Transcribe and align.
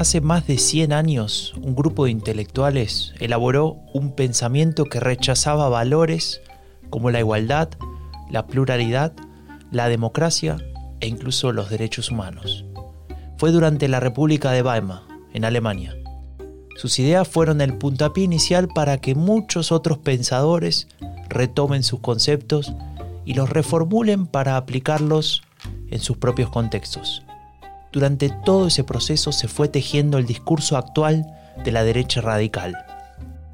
Hace 0.00 0.22
más 0.22 0.46
de 0.46 0.56
100 0.56 0.94
años, 0.94 1.52
un 1.60 1.74
grupo 1.74 2.06
de 2.06 2.10
intelectuales 2.10 3.12
elaboró 3.20 3.76
un 3.92 4.12
pensamiento 4.12 4.86
que 4.86 4.98
rechazaba 4.98 5.68
valores 5.68 6.40
como 6.88 7.10
la 7.10 7.18
igualdad, 7.18 7.68
la 8.30 8.46
pluralidad, 8.46 9.12
la 9.70 9.90
democracia 9.90 10.56
e 11.00 11.06
incluso 11.06 11.52
los 11.52 11.68
derechos 11.68 12.10
humanos. 12.10 12.64
Fue 13.36 13.50
durante 13.50 13.88
la 13.88 14.00
República 14.00 14.52
de 14.52 14.62
Weimar, 14.62 15.02
en 15.34 15.44
Alemania. 15.44 15.94
Sus 16.76 16.98
ideas 16.98 17.28
fueron 17.28 17.60
el 17.60 17.76
puntapié 17.76 18.24
inicial 18.24 18.68
para 18.68 19.02
que 19.02 19.14
muchos 19.14 19.70
otros 19.70 19.98
pensadores 19.98 20.88
retomen 21.28 21.82
sus 21.82 22.00
conceptos 22.00 22.72
y 23.26 23.34
los 23.34 23.50
reformulen 23.50 24.26
para 24.26 24.56
aplicarlos 24.56 25.42
en 25.90 26.00
sus 26.00 26.16
propios 26.16 26.48
contextos. 26.48 27.22
Durante 27.92 28.30
todo 28.44 28.68
ese 28.68 28.84
proceso 28.84 29.32
se 29.32 29.48
fue 29.48 29.68
tejiendo 29.68 30.18
el 30.18 30.26
discurso 30.26 30.76
actual 30.76 31.26
de 31.64 31.72
la 31.72 31.82
derecha 31.82 32.20
radical. 32.20 32.76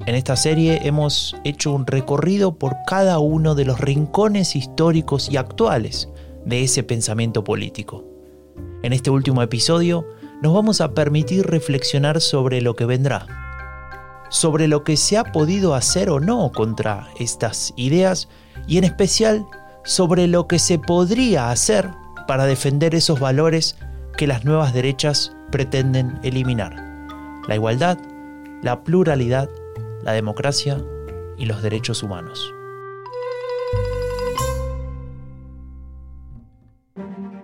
En 0.04 0.14
esta 0.14 0.36
serie 0.36 0.80
hemos 0.84 1.34
hecho 1.44 1.72
un 1.72 1.86
recorrido 1.86 2.56
por 2.56 2.76
cada 2.86 3.18
uno 3.18 3.54
de 3.54 3.64
los 3.64 3.80
rincones 3.80 4.54
históricos 4.54 5.30
y 5.30 5.38
actuales 5.38 6.10
de 6.44 6.62
ese 6.62 6.82
pensamiento 6.82 7.44
político. 7.44 8.04
En 8.82 8.92
este 8.92 9.10
último 9.10 9.42
episodio 9.42 10.06
nos 10.42 10.52
vamos 10.52 10.82
a 10.82 10.92
permitir 10.92 11.46
reflexionar 11.46 12.20
sobre 12.20 12.60
lo 12.60 12.76
que 12.76 12.84
vendrá, 12.84 13.26
sobre 14.28 14.68
lo 14.68 14.84
que 14.84 14.98
se 14.98 15.16
ha 15.16 15.24
podido 15.24 15.74
hacer 15.74 16.10
o 16.10 16.20
no 16.20 16.52
contra 16.52 17.08
estas 17.18 17.72
ideas 17.76 18.28
y 18.68 18.76
en 18.76 18.84
especial 18.84 19.46
sobre 19.82 20.26
lo 20.26 20.46
que 20.46 20.58
se 20.58 20.78
podría 20.78 21.50
hacer 21.50 21.90
para 22.26 22.44
defender 22.44 22.94
esos 22.94 23.18
valores 23.18 23.76
que 24.16 24.26
las 24.26 24.44
nuevas 24.44 24.72
derechas 24.72 25.36
pretenden 25.52 26.18
eliminar. 26.22 26.74
La 27.46 27.54
igualdad, 27.54 27.98
la 28.62 28.82
pluralidad, 28.82 29.50
la 30.02 30.12
democracia 30.12 30.82
y 31.36 31.44
los 31.44 31.62
derechos 31.62 32.02
humanos. 32.02 32.52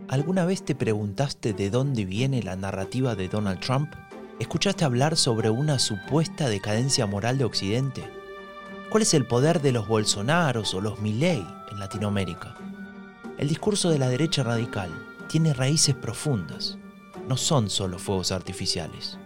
¿Alguna 0.09 0.45
vez 0.45 0.65
te 0.65 0.75
preguntaste 0.75 1.53
de 1.53 1.71
dónde 1.71 2.05
viene 2.05 2.43
la 2.43 2.57
narrativa 2.57 3.15
de 3.15 3.29
Donald 3.29 3.61
Trump? 3.61 3.93
¿Escuchaste 4.39 4.85
hablar 4.85 5.17
sobre 5.17 5.51
una 5.51 5.79
supuesta 5.79 6.49
decadencia 6.49 7.07
moral 7.07 7.39
de 7.39 7.45
Occidente? 7.45 8.03
¿Cuál 8.91 9.03
es 9.03 9.15
el 9.15 9.27
poder 9.27 9.61
de 9.61 9.73
los 9.73 9.89
Bolsonaros 9.89 10.75
o 10.75 10.81
los 10.81 11.01
Milley 11.01 11.47
en 11.71 11.79
Latinoamérica? 11.79 12.57
El 13.39 13.49
discurso 13.49 13.91
de 13.91 13.99
la 13.99 14.09
derecha 14.09 14.43
radical 14.43 14.91
tiene 15.33 15.55
raíces 15.55 15.95
profundas. 15.95 16.77
No 17.27 17.39
son 17.39 17.71
solo 17.71 17.99
fuegos 17.99 18.33
artificiales. 18.33 19.19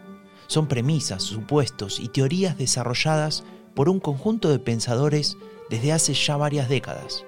Son 0.46 0.68
premisas, 0.68 1.24
supuestos 1.24 1.98
y 1.98 2.06
teorías 2.06 2.56
desarrolladas 2.56 3.42
por 3.74 3.88
un 3.88 3.98
conjunto 3.98 4.48
de 4.48 4.60
pensadores 4.60 5.36
desde 5.68 5.92
hace 5.92 6.14
ya 6.14 6.36
varias 6.36 6.68
décadas, 6.68 7.24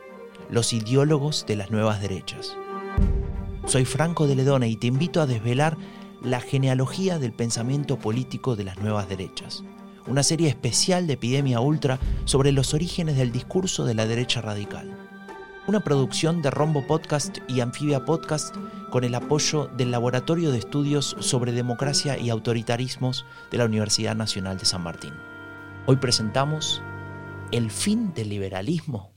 los 0.49 0.73
ideólogos 0.73 1.45
de 1.45 1.57
las 1.57 1.73
nuevas 1.73 2.01
derechas. 2.01 2.57
Soy 3.67 3.85
Franco 3.85 4.29
de 4.29 4.37
Ledona 4.37 4.69
y 4.69 4.77
te 4.77 4.87
invito 4.87 5.21
a 5.21 5.27
desvelar 5.27 5.77
la 6.23 6.41
genealogía 6.41 7.19
del 7.19 7.33
pensamiento 7.33 7.99
político 7.99 8.55
de 8.55 8.63
las 8.63 8.79
nuevas 8.79 9.09
derechas, 9.09 9.65
una 10.07 10.23
serie 10.23 10.49
especial 10.49 11.09
de 11.09 11.15
Epidemia 11.15 11.59
Ultra 11.59 11.99
sobre 12.27 12.53
los 12.53 12.75
orígenes 12.75 13.17
del 13.17 13.33
discurso 13.33 13.85
de 13.85 13.95
la 13.95 14.07
derecha 14.07 14.41
radical 14.41 14.98
una 15.69 15.81
producción 15.81 16.41
de 16.41 16.51
Rombo 16.51 16.87
Podcast 16.87 17.39
y 17.47 17.61
Anfibia 17.61 18.07
Podcast 18.07 18.57
con 18.89 19.05
el 19.05 19.15
apoyo 19.15 19.67
del 19.77 19.91
Laboratorio 19.91 20.51
de 20.51 20.57
Estudios 20.57 21.15
sobre 21.21 21.53
Democracia 21.53 22.17
y 22.17 22.31
Autoritarismos 22.31 23.27
de 23.51 23.59
la 23.59 23.67
Universidad 23.67 24.17
Nacional 24.17 24.57
de 24.57 24.65
San 24.65 24.83
Martín. 24.83 25.13
Hoy 25.85 25.97
presentamos 25.97 26.81
El 27.53 27.71
fin 27.71 28.15
del 28.15 28.31
liberalismo. 28.31 29.13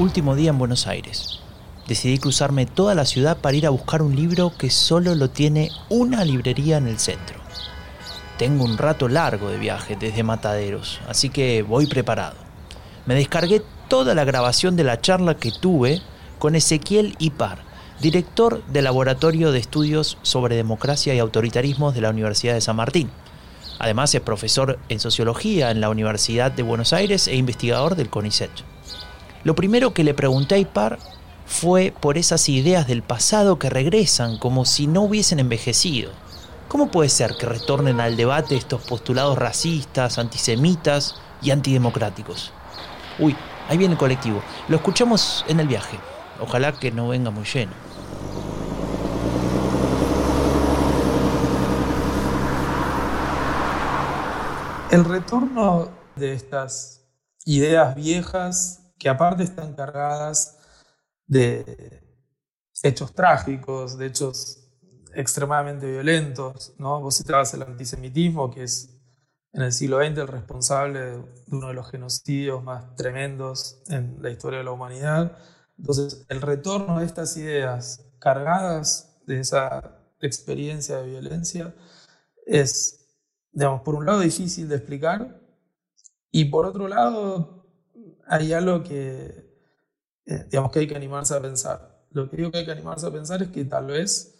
Último 0.00 0.34
día 0.34 0.50
en 0.50 0.58
Buenos 0.58 0.88
Aires. 0.88 1.38
Decidí 1.86 2.18
cruzarme 2.18 2.66
toda 2.66 2.96
la 2.96 3.04
ciudad 3.04 3.38
para 3.38 3.56
ir 3.56 3.64
a 3.64 3.70
buscar 3.70 4.02
un 4.02 4.16
libro 4.16 4.52
que 4.58 4.70
solo 4.70 5.14
lo 5.14 5.30
tiene 5.30 5.70
una 5.88 6.24
librería 6.24 6.78
en 6.78 6.88
el 6.88 6.98
centro. 6.98 7.33
Tengo 8.38 8.64
un 8.64 8.78
rato 8.78 9.06
largo 9.06 9.48
de 9.48 9.58
viaje 9.58 9.94
desde 9.94 10.24
Mataderos, 10.24 11.00
así 11.08 11.30
que 11.30 11.62
voy 11.62 11.86
preparado. 11.86 12.34
Me 13.06 13.14
descargué 13.14 13.62
toda 13.86 14.12
la 14.16 14.24
grabación 14.24 14.74
de 14.74 14.82
la 14.82 15.00
charla 15.00 15.36
que 15.36 15.52
tuve 15.52 16.02
con 16.40 16.56
Ezequiel 16.56 17.14
Ipar, 17.20 17.58
director 18.00 18.64
del 18.66 18.84
Laboratorio 18.84 19.52
de 19.52 19.60
Estudios 19.60 20.18
sobre 20.22 20.56
Democracia 20.56 21.14
y 21.14 21.20
Autoritarismos 21.20 21.94
de 21.94 22.00
la 22.00 22.10
Universidad 22.10 22.54
de 22.54 22.60
San 22.60 22.74
Martín. 22.74 23.08
Además 23.78 24.12
es 24.16 24.20
profesor 24.20 24.80
en 24.88 24.98
Sociología 24.98 25.70
en 25.70 25.80
la 25.80 25.90
Universidad 25.90 26.50
de 26.50 26.64
Buenos 26.64 26.92
Aires 26.92 27.28
e 27.28 27.36
investigador 27.36 27.94
del 27.94 28.10
CONICET. 28.10 28.50
Lo 29.44 29.54
primero 29.54 29.94
que 29.94 30.02
le 30.02 30.12
pregunté 30.12 30.56
a 30.56 30.58
Ipar 30.58 30.98
fue 31.46 31.94
por 32.00 32.18
esas 32.18 32.48
ideas 32.48 32.88
del 32.88 33.02
pasado 33.04 33.60
que 33.60 33.70
regresan 33.70 34.38
como 34.38 34.64
si 34.64 34.88
no 34.88 35.02
hubiesen 35.02 35.38
envejecido 35.38 36.10
¿Cómo 36.74 36.90
puede 36.90 37.08
ser 37.08 37.36
que 37.36 37.46
retornen 37.46 38.00
al 38.00 38.16
debate 38.16 38.56
estos 38.56 38.82
postulados 38.82 39.38
racistas, 39.38 40.18
antisemitas 40.18 41.14
y 41.40 41.52
antidemocráticos? 41.52 42.52
Uy, 43.20 43.36
ahí 43.68 43.78
viene 43.78 43.92
el 43.92 43.98
colectivo. 43.98 44.42
Lo 44.66 44.78
escuchamos 44.78 45.44
en 45.46 45.60
el 45.60 45.68
viaje. 45.68 46.00
Ojalá 46.40 46.72
que 46.72 46.90
no 46.90 47.06
venga 47.06 47.30
muy 47.30 47.44
lleno. 47.44 47.70
El 54.90 55.04
retorno 55.04 55.90
de 56.16 56.32
estas 56.32 57.06
ideas 57.44 57.94
viejas, 57.94 58.80
que 58.98 59.08
aparte 59.08 59.44
están 59.44 59.74
cargadas 59.74 60.58
de 61.28 62.02
hechos 62.82 63.14
trágicos, 63.14 63.96
de 63.96 64.06
hechos 64.06 64.63
extremadamente 65.14 65.90
violentos. 65.90 66.74
¿no? 66.78 67.00
Vos 67.00 67.16
citabas 67.16 67.52
el 67.54 67.62
antisemitismo, 67.62 68.50
que 68.50 68.64
es 68.64 68.94
en 69.52 69.62
el 69.62 69.72
siglo 69.72 69.98
XX 69.98 70.18
el 70.18 70.28
responsable 70.28 71.00
de 71.00 71.24
uno 71.48 71.68
de 71.68 71.74
los 71.74 71.88
genocidios 71.90 72.62
más 72.62 72.96
tremendos 72.96 73.82
en 73.88 74.20
la 74.20 74.30
historia 74.30 74.58
de 74.58 74.64
la 74.64 74.72
humanidad. 74.72 75.38
Entonces, 75.78 76.26
el 76.28 76.40
retorno 76.40 76.98
de 76.98 77.06
estas 77.06 77.36
ideas 77.36 78.04
cargadas 78.18 79.20
de 79.26 79.40
esa 79.40 80.00
experiencia 80.20 80.98
de 80.98 81.10
violencia 81.10 81.74
es, 82.46 83.08
digamos, 83.52 83.82
por 83.82 83.94
un 83.94 84.06
lado 84.06 84.20
difícil 84.20 84.68
de 84.68 84.76
explicar 84.76 85.40
y 86.30 86.46
por 86.46 86.66
otro 86.66 86.88
lado 86.88 87.66
hay 88.26 88.52
algo 88.52 88.82
que, 88.82 89.60
eh, 90.26 90.46
digamos, 90.50 90.72
que 90.72 90.80
hay 90.80 90.86
que 90.88 90.96
animarse 90.96 91.34
a 91.34 91.40
pensar. 91.40 92.06
Lo 92.10 92.28
que 92.28 92.36
digo 92.36 92.50
que 92.50 92.58
hay 92.58 92.64
que 92.64 92.72
animarse 92.72 93.06
a 93.06 93.12
pensar 93.12 93.42
es 93.42 93.48
que 93.50 93.64
tal 93.64 93.86
vez 93.86 94.33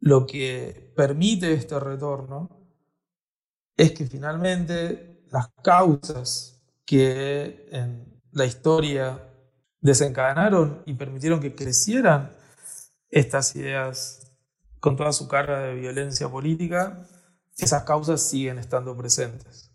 lo 0.00 0.26
que 0.26 0.92
permite 0.96 1.52
este 1.52 1.78
retorno 1.80 2.50
es 3.76 3.92
que 3.92 4.06
finalmente 4.06 5.24
las 5.30 5.48
causas 5.62 6.60
que 6.84 7.68
en 7.70 8.20
la 8.32 8.44
historia 8.46 9.24
desencadenaron 9.80 10.82
y 10.86 10.94
permitieron 10.94 11.40
que 11.40 11.54
crecieran 11.54 12.36
estas 13.10 13.54
ideas 13.56 14.32
con 14.80 14.96
toda 14.96 15.12
su 15.12 15.28
carga 15.28 15.60
de 15.60 15.74
violencia 15.74 16.28
política, 16.28 17.06
esas 17.56 17.82
causas 17.84 18.22
siguen 18.22 18.58
estando 18.58 18.96
presentes. 18.96 19.72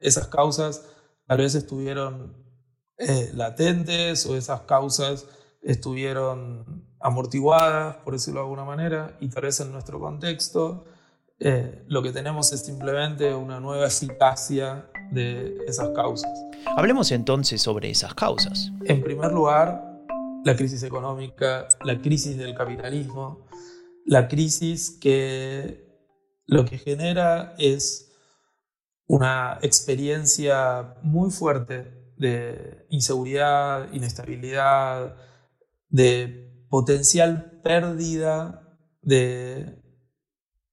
Esas 0.00 0.28
causas 0.28 0.86
tal 1.26 1.38
vez 1.38 1.54
estuvieron 1.54 2.34
eh, 2.96 3.30
latentes 3.34 4.26
o 4.26 4.36
esas 4.36 4.62
causas 4.62 5.26
estuvieron 5.62 6.86
amortiguadas, 7.00 7.96
por 7.96 8.14
decirlo 8.14 8.40
de 8.40 8.44
alguna 8.44 8.64
manera, 8.64 9.16
y 9.20 9.28
tal 9.28 9.44
vez 9.44 9.60
en 9.60 9.72
nuestro 9.72 9.98
contexto 10.00 10.84
eh, 11.44 11.82
lo 11.88 12.02
que 12.02 12.12
tenemos 12.12 12.52
es 12.52 12.64
simplemente 12.64 13.34
una 13.34 13.58
nueva 13.58 13.88
eficacia 13.88 14.88
de 15.10 15.56
esas 15.66 15.88
causas. 15.88 16.30
Hablemos 16.76 17.10
entonces 17.10 17.60
sobre 17.60 17.90
esas 17.90 18.14
causas. 18.14 18.70
En 18.84 19.02
primer 19.02 19.32
lugar, 19.32 19.82
la 20.44 20.54
crisis 20.54 20.84
económica, 20.84 21.68
la 21.84 22.00
crisis 22.00 22.36
del 22.38 22.54
capitalismo, 22.54 23.46
la 24.04 24.28
crisis 24.28 24.96
que 25.00 25.84
lo 26.46 26.64
que 26.64 26.78
genera 26.78 27.54
es 27.58 28.12
una 29.06 29.58
experiencia 29.62 30.94
muy 31.02 31.30
fuerte 31.30 32.12
de 32.16 32.86
inseguridad, 32.88 33.92
inestabilidad, 33.92 35.16
de 35.92 36.66
potencial 36.68 37.60
pérdida 37.62 38.76
de 39.02 39.80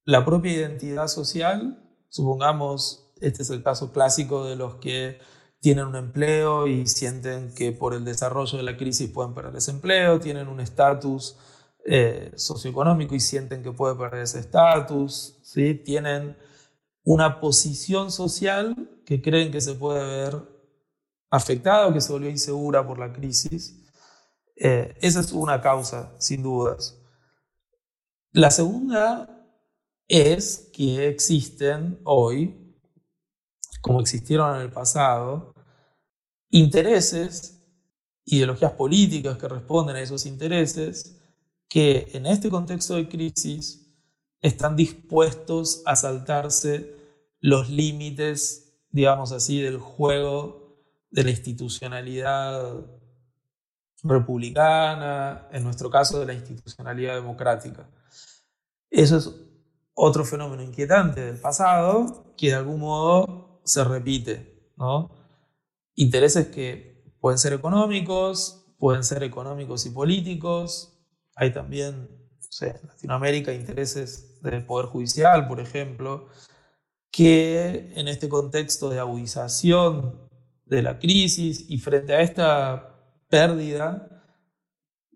la 0.06 0.26
propia 0.26 0.54
identidad 0.54 1.08
social. 1.08 1.84
Supongamos, 2.08 3.14
este 3.22 3.44
es 3.44 3.50
el 3.52 3.62
caso 3.62 3.92
clásico 3.92 4.46
de 4.46 4.56
los 4.56 4.76
que 4.76 5.20
tienen 5.60 5.86
un 5.86 5.98
empleo 5.98 6.68
y 6.68 6.88
sienten 6.88 7.54
que 7.54 7.74
por 7.74 7.94
el 7.94 8.06
desarrollo 8.06 8.58
de 8.58 8.64
la 8.64 8.78
crisis 8.78 9.12
pueden 9.12 9.34
perder 9.34 9.58
ese 9.58 9.72
empleo, 9.72 10.20
tienen 10.20 10.48
un 10.48 10.62
estatus 10.62 11.36
eh, 11.86 12.32
socioeconómico 12.36 13.14
y 13.14 13.20
sienten 13.20 13.62
que 13.62 13.74
puede 13.74 13.96
perder 13.96 14.24
ese 14.24 14.40
estatus, 14.40 15.38
¿sí? 15.44 15.76
tienen 15.76 16.38
una 17.04 17.42
posición 17.42 18.10
social 18.12 18.74
que 19.06 19.22
creen 19.22 19.52
que 19.52 19.60
se 19.60 19.74
puede 19.74 20.06
ver 20.06 20.42
afectada 21.30 21.88
o 21.88 21.94
que 21.94 22.00
se 22.00 22.14
volvió 22.14 22.30
insegura 22.30 22.88
por 22.88 23.00
la 23.00 23.12
crisis. 23.12 23.79
Eh, 24.62 24.98
esa 25.00 25.22
es 25.22 25.32
una 25.32 25.62
causa, 25.62 26.14
sin 26.20 26.44
dudas. 26.44 27.02
La 28.34 28.52
segunda 28.52 29.48
es 30.08 30.70
que 30.74 31.08
existen 31.08 32.02
hoy, 32.04 32.76
como 33.82 34.02
existieron 34.02 34.58
en 34.58 34.64
el 34.64 34.72
pasado, 34.72 35.56
intereses, 36.50 37.64
ideologías 38.26 38.74
políticas 38.74 39.38
que 39.38 39.48
responden 39.48 39.96
a 39.96 40.02
esos 40.02 40.26
intereses, 40.26 41.22
que 41.70 42.10
en 42.12 42.26
este 42.26 42.50
contexto 42.50 42.96
de 42.96 43.08
crisis 43.08 43.96
están 44.42 44.76
dispuestos 44.76 45.84
a 45.86 45.96
saltarse 45.96 46.96
los 47.40 47.70
límites, 47.70 48.78
digamos 48.90 49.32
así, 49.32 49.62
del 49.62 49.78
juego 49.78 50.76
de 51.12 51.24
la 51.24 51.30
institucionalidad 51.30 52.99
republicana, 54.04 55.48
en 55.52 55.64
nuestro 55.64 55.90
caso 55.90 56.20
de 56.20 56.26
la 56.26 56.34
institucionalidad 56.34 57.16
democrática. 57.16 57.90
Eso 58.90 59.18
es 59.18 59.32
otro 59.94 60.24
fenómeno 60.24 60.64
inquietante 60.64 61.22
del 61.22 61.40
pasado 61.40 62.34
que 62.38 62.48
de 62.48 62.56
algún 62.56 62.80
modo 62.80 63.62
se 63.66 63.84
repite. 63.84 64.72
¿no? 64.78 65.12
Intereses 65.96 66.48
que 66.48 67.04
pueden 67.20 67.38
ser 67.38 67.54
económicos, 67.54 68.74
pueden 68.78 69.04
ser 69.04 69.24
económicos 69.24 69.86
y 69.86 69.90
políticos. 69.90 70.98
Hay 71.36 71.52
también 71.52 72.10
en 72.62 72.88
Latinoamérica 72.88 73.54
intereses 73.54 74.42
del 74.42 74.66
Poder 74.66 74.88
Judicial, 74.88 75.48
por 75.48 75.60
ejemplo, 75.60 76.28
que 77.12 77.92
en 77.96 78.08
este 78.08 78.30
contexto 78.30 78.90
de 78.90 79.00
agudización 79.00 80.30
de 80.66 80.82
la 80.82 81.00
crisis 81.00 81.66
y 81.70 81.78
frente 81.80 82.14
a 82.14 82.22
esta 82.22 82.89
pérdida 83.30 84.24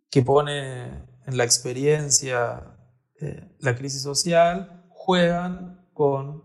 que 0.10 0.22
pone 0.22 0.84
en 1.26 1.38
la 1.38 1.44
experiencia 1.44 2.74
eh, 3.20 3.56
la 3.60 3.76
crisis 3.76 4.02
social, 4.02 4.86
juegan 4.90 5.88
con 5.94 6.44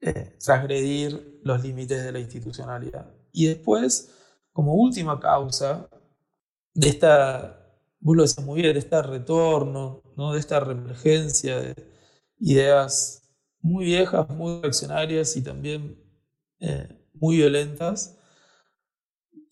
eh, 0.00 0.36
transgredir 0.44 1.40
los 1.42 1.62
límites 1.62 2.02
de 2.02 2.12
la 2.12 2.18
institucionalidad. 2.18 3.14
Y 3.32 3.46
después, 3.46 4.12
como 4.52 4.74
última 4.74 5.20
causa 5.20 5.88
de 6.72 6.88
esta, 6.88 7.78
vos 8.00 8.16
lo 8.16 8.22
decís 8.22 8.44
muy 8.44 8.62
bien, 8.62 8.72
de 8.72 8.78
este 8.78 9.00
retorno, 9.02 10.02
¿no? 10.16 10.32
de 10.32 10.40
esta 10.40 10.60
reemergencia 10.60 11.60
de 11.60 11.74
ideas 12.38 13.22
muy 13.60 13.84
viejas, 13.84 14.28
muy 14.30 14.60
reaccionarias 14.60 15.36
y 15.36 15.42
también 15.42 16.02
eh, 16.60 16.88
muy 17.14 17.36
violentas, 17.36 18.18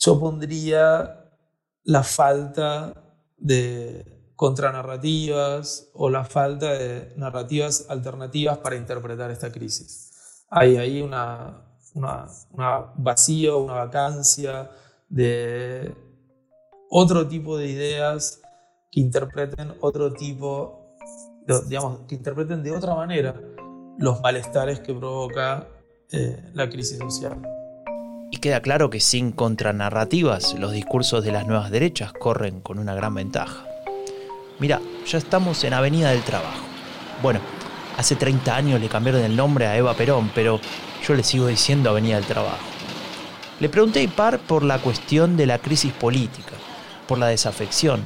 yo 0.04 0.19
pondría 0.19 1.31
la 1.84 2.02
falta 2.02 2.94
de 3.37 4.32
contranarrativas 4.34 5.90
o 5.94 6.10
la 6.10 6.25
falta 6.25 6.72
de 6.72 7.12
narrativas 7.16 7.87
alternativas 7.88 8.58
para 8.58 8.76
interpretar 8.76 9.31
esta 9.31 9.52
crisis. 9.52 10.44
Hay 10.50 10.76
ahí 10.76 11.00
una, 11.00 11.62
una, 11.94 12.26
vacío, 12.96 13.58
una 13.58 13.75
vacancia 13.75 14.70
de 15.08 15.94
otro 16.90 17.28
tipo 17.28 17.56
de 17.56 17.69
ideas 17.69 18.40
que 18.90 19.00
interpreten 19.00 19.75
otro 19.81 20.12
tipo, 20.12 20.96
digamos, 21.69 22.00
que 22.08 22.16
interpreten 22.16 22.62
de 22.62 22.72
otra 22.72 22.94
manera 22.94 23.40
los 23.98 24.20
malestares 24.20 24.81
que 24.81 24.93
provoca 24.93 25.69
eh, 26.10 26.50
la 26.55 26.69
crisis 26.69 26.98
social. 26.98 27.40
Y 28.32 28.38
queda 28.38 28.61
claro 28.61 28.90
que 28.90 28.99
sin 28.99 29.31
contranarrativas 29.31 30.55
los 30.55 30.73
discursos 30.73 31.23
de 31.23 31.31
las 31.31 31.46
nuevas 31.46 31.70
derechas 31.70 32.12
corren 32.12 32.61
con 32.61 32.81
una 32.81 32.94
gran 32.94 33.14
ventaja. 33.14 33.64
Mira, 34.58 34.81
ya 35.06 35.19
estamos 35.19 35.62
en 35.62 35.75
Avenida 35.75 36.11
del 36.11 36.23
Trabajo. 36.23 36.64
Bueno, 37.23 37.38
hace 37.96 38.17
30 38.17 38.56
años 38.56 38.81
le 38.81 38.88
cambiaron 38.88 39.23
el 39.23 39.37
nombre 39.37 39.67
a 39.67 39.76
Eva 39.76 39.94
Perón, 39.94 40.31
pero 40.34 40.58
yo 41.06 41.14
le 41.14 41.23
sigo 41.23 41.46
diciendo 41.46 41.90
Avenida 41.90 42.17
del 42.17 42.25
Trabajo. 42.25 42.56
Le 43.61 43.69
pregunté 43.69 44.00
a 44.00 44.02
Ipar 44.02 44.40
por 44.40 44.64
la 44.64 44.79
cuestión 44.79 45.37
de 45.37 45.46
la 45.46 45.58
crisis 45.58 45.93
política, 45.93 46.55
por 47.06 47.19
la 47.19 47.29
desafección, 47.29 48.05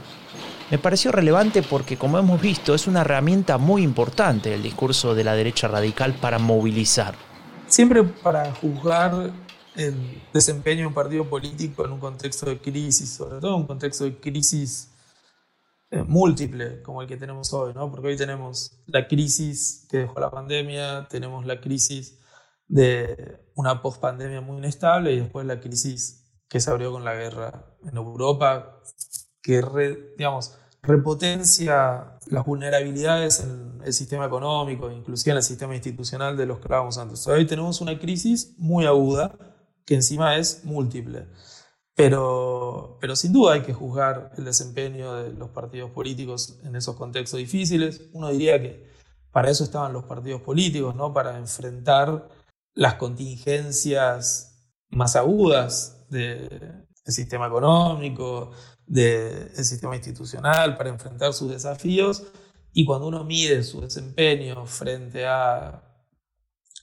me 0.68 0.78
pareció 0.78 1.12
relevante 1.12 1.62
porque, 1.62 1.96
como 1.96 2.18
hemos 2.18 2.40
visto, 2.40 2.74
es 2.74 2.88
una 2.88 3.02
herramienta 3.02 3.56
muy 3.56 3.84
importante 3.84 4.52
el 4.52 4.64
discurso 4.64 5.14
de 5.14 5.22
la 5.22 5.36
derecha 5.36 5.68
radical 5.68 6.14
para 6.14 6.40
movilizar. 6.40 7.14
Siempre 7.68 8.02
para 8.02 8.52
juzgar 8.52 9.30
el 9.76 10.22
desempeño 10.32 10.80
de 10.80 10.86
un 10.86 10.94
partido 10.94 11.28
político 11.28 11.84
en 11.84 11.92
un 11.92 12.00
contexto 12.00 12.46
de 12.46 12.58
crisis, 12.58 13.10
sobre 13.10 13.40
todo 13.40 13.56
un 13.56 13.66
contexto 13.66 14.04
de 14.04 14.18
crisis 14.18 14.90
eh, 15.90 16.02
múltiple 16.02 16.82
como 16.82 17.02
el 17.02 17.08
que 17.08 17.16
tenemos 17.16 17.52
hoy, 17.52 17.72
¿no? 17.74 17.90
porque 17.90 18.08
hoy 18.08 18.16
tenemos 18.16 18.82
la 18.86 19.06
crisis 19.06 19.86
que 19.88 19.98
dejó 19.98 20.18
la 20.18 20.30
pandemia, 20.30 21.06
tenemos 21.08 21.46
la 21.46 21.60
crisis 21.60 22.18
de 22.66 23.44
una 23.54 23.82
pospandemia 23.82 24.40
muy 24.40 24.58
inestable 24.58 25.12
y 25.12 25.20
después 25.20 25.46
la 25.46 25.60
crisis 25.60 26.24
que 26.48 26.58
se 26.60 26.70
abrió 26.70 26.90
con 26.90 27.04
la 27.04 27.14
guerra 27.14 27.76
en 27.84 27.96
Europa, 27.96 28.80
que 29.42 29.62
repotencia 30.82 32.18
las 32.26 32.44
vulnerabilidades 32.44 33.40
en 33.40 33.80
el 33.84 33.92
sistema 33.92 34.26
económico, 34.26 34.90
inclusive 34.90 35.32
en 35.32 35.36
el 35.36 35.42
sistema 35.44 35.74
institucional 35.74 36.36
de 36.36 36.46
los 36.46 36.58
que 36.58 36.64
hablábamos 36.64 36.98
antes. 36.98 37.26
Hoy 37.28 37.46
tenemos 37.46 37.80
una 37.80 37.98
crisis 37.98 38.54
muy 38.58 38.86
aguda 38.86 39.55
que 39.86 39.94
encima 39.94 40.36
es 40.36 40.64
múltiple. 40.64 41.28
Pero, 41.94 42.98
pero 43.00 43.16
sin 43.16 43.32
duda 43.32 43.54
hay 43.54 43.62
que 43.62 43.72
juzgar 43.72 44.32
el 44.36 44.44
desempeño 44.44 45.14
de 45.14 45.32
los 45.32 45.48
partidos 45.50 45.90
políticos 45.92 46.58
en 46.64 46.76
esos 46.76 46.96
contextos 46.96 47.38
difíciles. 47.38 48.10
Uno 48.12 48.30
diría 48.30 48.60
que 48.60 48.90
para 49.30 49.50
eso 49.50 49.64
estaban 49.64 49.94
los 49.94 50.04
partidos 50.04 50.42
políticos, 50.42 50.94
¿no? 50.94 51.14
para 51.14 51.38
enfrentar 51.38 52.28
las 52.74 52.94
contingencias 52.94 54.74
más 54.90 55.16
agudas 55.16 56.06
del 56.10 56.86
sistema 57.06 57.46
económico, 57.46 58.50
del 58.86 59.64
sistema 59.64 59.96
institucional 59.96 60.76
para 60.76 60.90
enfrentar 60.90 61.32
sus 61.32 61.50
desafíos 61.50 62.24
y 62.72 62.84
cuando 62.84 63.08
uno 63.08 63.24
mide 63.24 63.62
su 63.62 63.80
desempeño 63.80 64.66
frente 64.66 65.26
a 65.26 65.82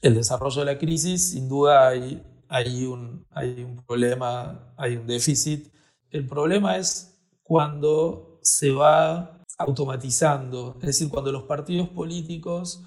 desarrollo 0.01 0.61
de 0.61 0.73
la 0.73 0.77
crisis, 0.77 1.31
sin 1.31 1.47
duda 1.47 1.87
hay, 1.87 2.21
hay, 2.49 2.85
un, 2.85 3.25
hay 3.31 3.63
un 3.63 3.83
problema, 3.85 4.73
hay 4.77 4.97
un 4.97 5.07
déficit. 5.07 5.73
El 6.09 6.27
problema 6.27 6.77
es 6.77 7.19
cuando 7.43 8.39
se 8.41 8.71
va 8.71 9.41
automatizando, 9.57 10.75
es 10.79 10.87
decir, 10.87 11.09
cuando 11.09 11.31
los 11.31 11.43
partidos 11.43 11.89
políticos 11.89 12.83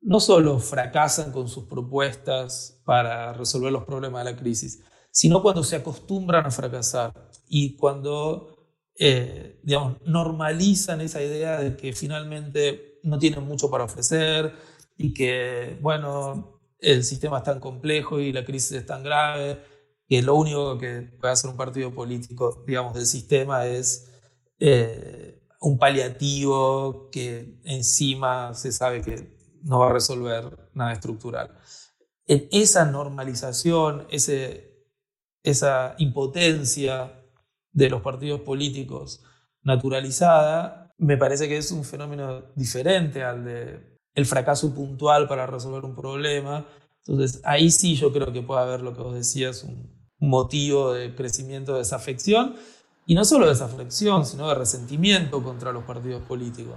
no 0.00 0.20
solo 0.20 0.58
fracasan 0.58 1.32
con 1.32 1.48
sus 1.48 1.64
propuestas 1.64 2.80
para 2.84 3.32
resolver 3.32 3.72
los 3.72 3.84
problemas 3.84 4.24
de 4.24 4.32
la 4.32 4.36
crisis, 4.38 4.82
sino 5.10 5.42
cuando 5.42 5.62
se 5.62 5.76
acostumbran 5.76 6.46
a 6.46 6.50
fracasar 6.50 7.12
y 7.48 7.76
cuando 7.76 8.60
eh, 9.02 9.58
digamos, 9.62 9.96
normalizan 10.04 11.00
esa 11.00 11.22
idea 11.22 11.58
de 11.58 11.74
que 11.74 11.94
finalmente 11.94 12.98
no 13.02 13.18
tienen 13.18 13.44
mucho 13.44 13.70
para 13.70 13.84
ofrecer 13.84 14.54
y 14.98 15.14
que, 15.14 15.78
bueno, 15.80 16.59
el 16.80 17.04
sistema 17.04 17.38
es 17.38 17.44
tan 17.44 17.60
complejo 17.60 18.20
y 18.20 18.32
la 18.32 18.44
crisis 18.44 18.72
es 18.72 18.86
tan 18.86 19.02
grave 19.02 19.60
que 20.08 20.22
lo 20.22 20.34
único 20.34 20.76
que 20.78 21.02
puede 21.20 21.32
hacer 21.32 21.50
un 21.50 21.56
partido 21.56 21.94
político, 21.94 22.64
digamos, 22.66 22.94
del 22.94 23.06
sistema 23.06 23.66
es 23.66 24.10
eh, 24.58 25.46
un 25.60 25.78
paliativo 25.78 27.10
que 27.10 27.60
encima 27.64 28.54
se 28.54 28.72
sabe 28.72 29.02
que 29.02 29.36
no 29.62 29.78
va 29.78 29.90
a 29.90 29.92
resolver 29.92 30.70
nada 30.74 30.92
estructural. 30.92 31.56
En 32.26 32.48
esa 32.50 32.84
normalización, 32.86 34.06
ese, 34.10 34.86
esa 35.42 35.94
impotencia 35.98 37.24
de 37.72 37.90
los 37.90 38.02
partidos 38.02 38.40
políticos 38.40 39.22
naturalizada, 39.62 40.92
me 40.98 41.16
parece 41.16 41.48
que 41.48 41.58
es 41.58 41.70
un 41.70 41.84
fenómeno 41.84 42.52
diferente 42.56 43.22
al 43.22 43.44
de 43.44 43.99
el 44.20 44.26
fracaso 44.26 44.74
puntual 44.74 45.26
para 45.26 45.46
resolver 45.46 45.84
un 45.84 45.96
problema. 45.96 46.66
Entonces, 47.06 47.40
ahí 47.44 47.70
sí 47.70 47.96
yo 47.96 48.12
creo 48.12 48.32
que 48.32 48.42
puede 48.42 48.60
haber 48.60 48.82
lo 48.82 48.94
que 48.94 49.02
vos 49.02 49.14
decías, 49.14 49.64
un 49.64 49.90
motivo 50.18 50.92
de 50.92 51.14
crecimiento 51.14 51.72
de 51.72 51.78
desafección, 51.78 52.54
y 53.06 53.14
no 53.14 53.24
solo 53.24 53.46
de 53.46 53.52
desafección, 53.52 54.24
sino 54.24 54.48
de 54.48 54.54
resentimiento 54.54 55.42
contra 55.42 55.72
los 55.72 55.84
partidos 55.84 56.22
políticos. 56.22 56.76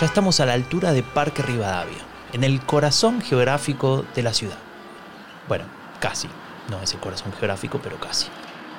Ya 0.00 0.06
estamos 0.06 0.40
a 0.40 0.46
la 0.46 0.54
altura 0.54 0.92
de 0.92 1.02
Parque 1.02 1.42
Rivadavia, 1.42 1.98
en 2.32 2.42
el 2.44 2.60
corazón 2.64 3.20
geográfico 3.20 4.04
de 4.14 4.22
la 4.22 4.34
ciudad. 4.34 4.58
Bueno, 5.48 5.64
casi 6.00 6.28
no 6.68 6.82
es 6.82 6.92
el 6.94 7.00
corazón 7.00 7.32
geográfico, 7.32 7.78
pero 7.82 7.98
casi. 8.00 8.26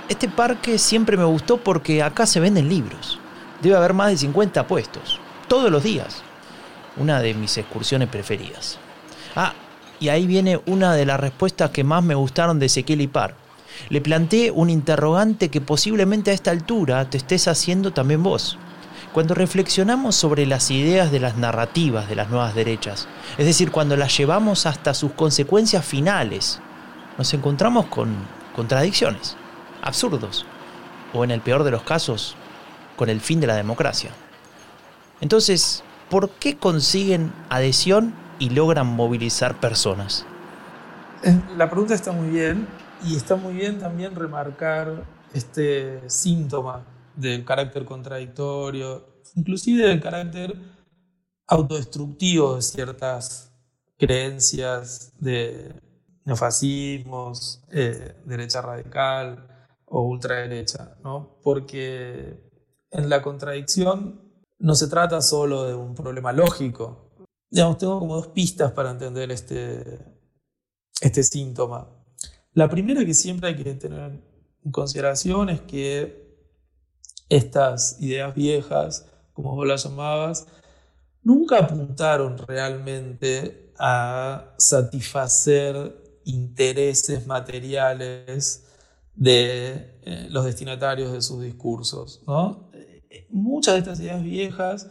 Este 0.09 0.27
parque 0.27 0.77
siempre 0.77 1.17
me 1.17 1.23
gustó 1.23 1.57
porque 1.57 2.03
acá 2.03 2.25
se 2.25 2.39
venden 2.39 2.69
libros. 2.69 3.19
Debe 3.61 3.75
haber 3.75 3.93
más 3.93 4.09
de 4.09 4.17
50 4.17 4.67
puestos, 4.67 5.19
todos 5.47 5.71
los 5.71 5.83
días. 5.83 6.23
Una 6.97 7.19
de 7.21 7.33
mis 7.33 7.57
excursiones 7.57 8.09
preferidas. 8.09 8.79
Ah, 9.35 9.53
y 9.99 10.09
ahí 10.09 10.27
viene 10.27 10.59
una 10.65 10.93
de 10.93 11.05
las 11.05 11.19
respuestas 11.19 11.71
que 11.71 11.83
más 11.83 12.03
me 12.03 12.15
gustaron 12.15 12.59
de 12.59 12.67
Ezequiel 12.67 13.01
Ipar. 13.01 13.35
Le 13.89 14.01
planteé 14.01 14.51
un 14.51 14.69
interrogante 14.69 15.49
que 15.49 15.61
posiblemente 15.61 16.31
a 16.31 16.33
esta 16.33 16.51
altura 16.51 17.09
te 17.09 17.17
estés 17.17 17.47
haciendo 17.47 17.91
también 17.91 18.23
vos. 18.23 18.57
Cuando 19.13 19.35
reflexionamos 19.35 20.15
sobre 20.15 20.45
las 20.45 20.69
ideas 20.71 21.11
de 21.11 21.19
las 21.19 21.37
narrativas 21.37 22.09
de 22.09 22.15
las 22.15 22.29
nuevas 22.29 22.55
derechas, 22.55 23.07
es 23.37 23.45
decir, 23.45 23.71
cuando 23.71 23.95
las 23.95 24.15
llevamos 24.17 24.65
hasta 24.65 24.93
sus 24.93 25.11
consecuencias 25.13 25.85
finales, 25.85 26.59
nos 27.17 27.33
encontramos 27.33 27.85
con 27.87 28.15
contradicciones 28.55 29.35
absurdos, 29.81 30.45
o 31.13 31.23
en 31.23 31.31
el 31.31 31.41
peor 31.41 31.63
de 31.63 31.71
los 31.71 31.83
casos, 31.83 32.35
con 32.95 33.09
el 33.09 33.21
fin 33.21 33.39
de 33.39 33.47
la 33.47 33.55
democracia. 33.55 34.11
Entonces, 35.21 35.83
¿por 36.09 36.29
qué 36.29 36.57
consiguen 36.57 37.33
adhesión 37.49 38.13
y 38.39 38.49
logran 38.49 38.87
movilizar 38.87 39.59
personas? 39.59 40.25
Eh, 41.23 41.39
la 41.55 41.69
pregunta 41.69 41.93
está 41.93 42.11
muy 42.11 42.29
bien 42.29 42.67
y 43.03 43.15
está 43.15 43.35
muy 43.35 43.53
bien 43.55 43.79
también 43.79 44.15
remarcar 44.15 45.03
este 45.33 46.07
síntoma 46.09 46.85
del 47.15 47.43
carácter 47.43 47.85
contradictorio, 47.85 49.21
inclusive 49.35 49.87
del 49.87 50.01
carácter 50.01 50.55
autodestructivo 51.47 52.55
de 52.55 52.61
ciertas 52.61 53.51
creencias 53.97 55.13
de 55.19 55.73
neofascismos, 56.25 57.63
eh, 57.71 58.15
derecha 58.25 58.61
radical, 58.61 59.47
o 59.87 60.01
ultraderecha, 60.01 60.97
¿no? 61.03 61.39
Porque 61.41 62.37
en 62.91 63.09
la 63.09 63.21
contradicción 63.21 64.26
no 64.59 64.75
se 64.75 64.87
trata 64.87 65.21
solo 65.21 65.65
de 65.65 65.75
un 65.75 65.93
problema 65.93 66.31
lógico. 66.33 67.11
Digamos, 67.49 67.77
tengo 67.77 67.99
como 67.99 68.15
dos 68.15 68.27
pistas 68.27 68.71
para 68.71 68.91
entender 68.91 69.31
este, 69.31 69.99
este 71.01 71.23
síntoma. 71.23 71.89
La 72.53 72.69
primera 72.69 73.05
que 73.05 73.13
siempre 73.13 73.49
hay 73.49 73.55
que 73.55 73.73
tener 73.75 74.19
en 74.63 74.71
consideración 74.71 75.49
es 75.49 75.61
que 75.61 76.27
estas 77.29 78.01
ideas 78.01 78.33
viejas, 78.33 79.05
como 79.33 79.55
vos 79.55 79.67
las 79.67 79.83
llamabas, 79.83 80.47
nunca 81.21 81.59
apuntaron 81.59 82.37
realmente 82.37 83.73
a 83.77 84.55
satisfacer 84.57 86.21
intereses 86.23 87.27
materiales 87.27 88.65
de 89.13 89.99
eh, 90.03 90.27
los 90.29 90.45
destinatarios 90.45 91.11
de 91.11 91.21
sus 91.21 91.41
discursos. 91.41 92.21
Eh, 92.27 92.66
muchas 93.29 93.75
de 93.75 93.79
estas 93.79 93.99
ideas 93.99 94.23
viejas 94.23 94.89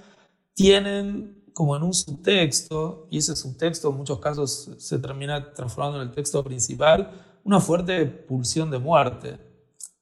tienen 0.55 1.45
como 1.53 1.77
en 1.77 1.83
un 1.83 1.95
subtexto, 1.95 3.07
y 3.11 3.19
ese 3.19 3.35
subtexto 3.35 3.91
en 3.91 3.97
muchos 3.97 4.19
casos 4.19 4.71
se 4.79 4.99
termina 4.99 5.55
transformando 5.55 6.03
en 6.03 6.09
el 6.09 6.15
texto 6.15 6.45
principal, 6.45 7.11
una 7.45 7.61
fuerte 7.61 8.05
pulsión 8.05 8.71
de 8.71 8.79
muerte, 8.79 9.39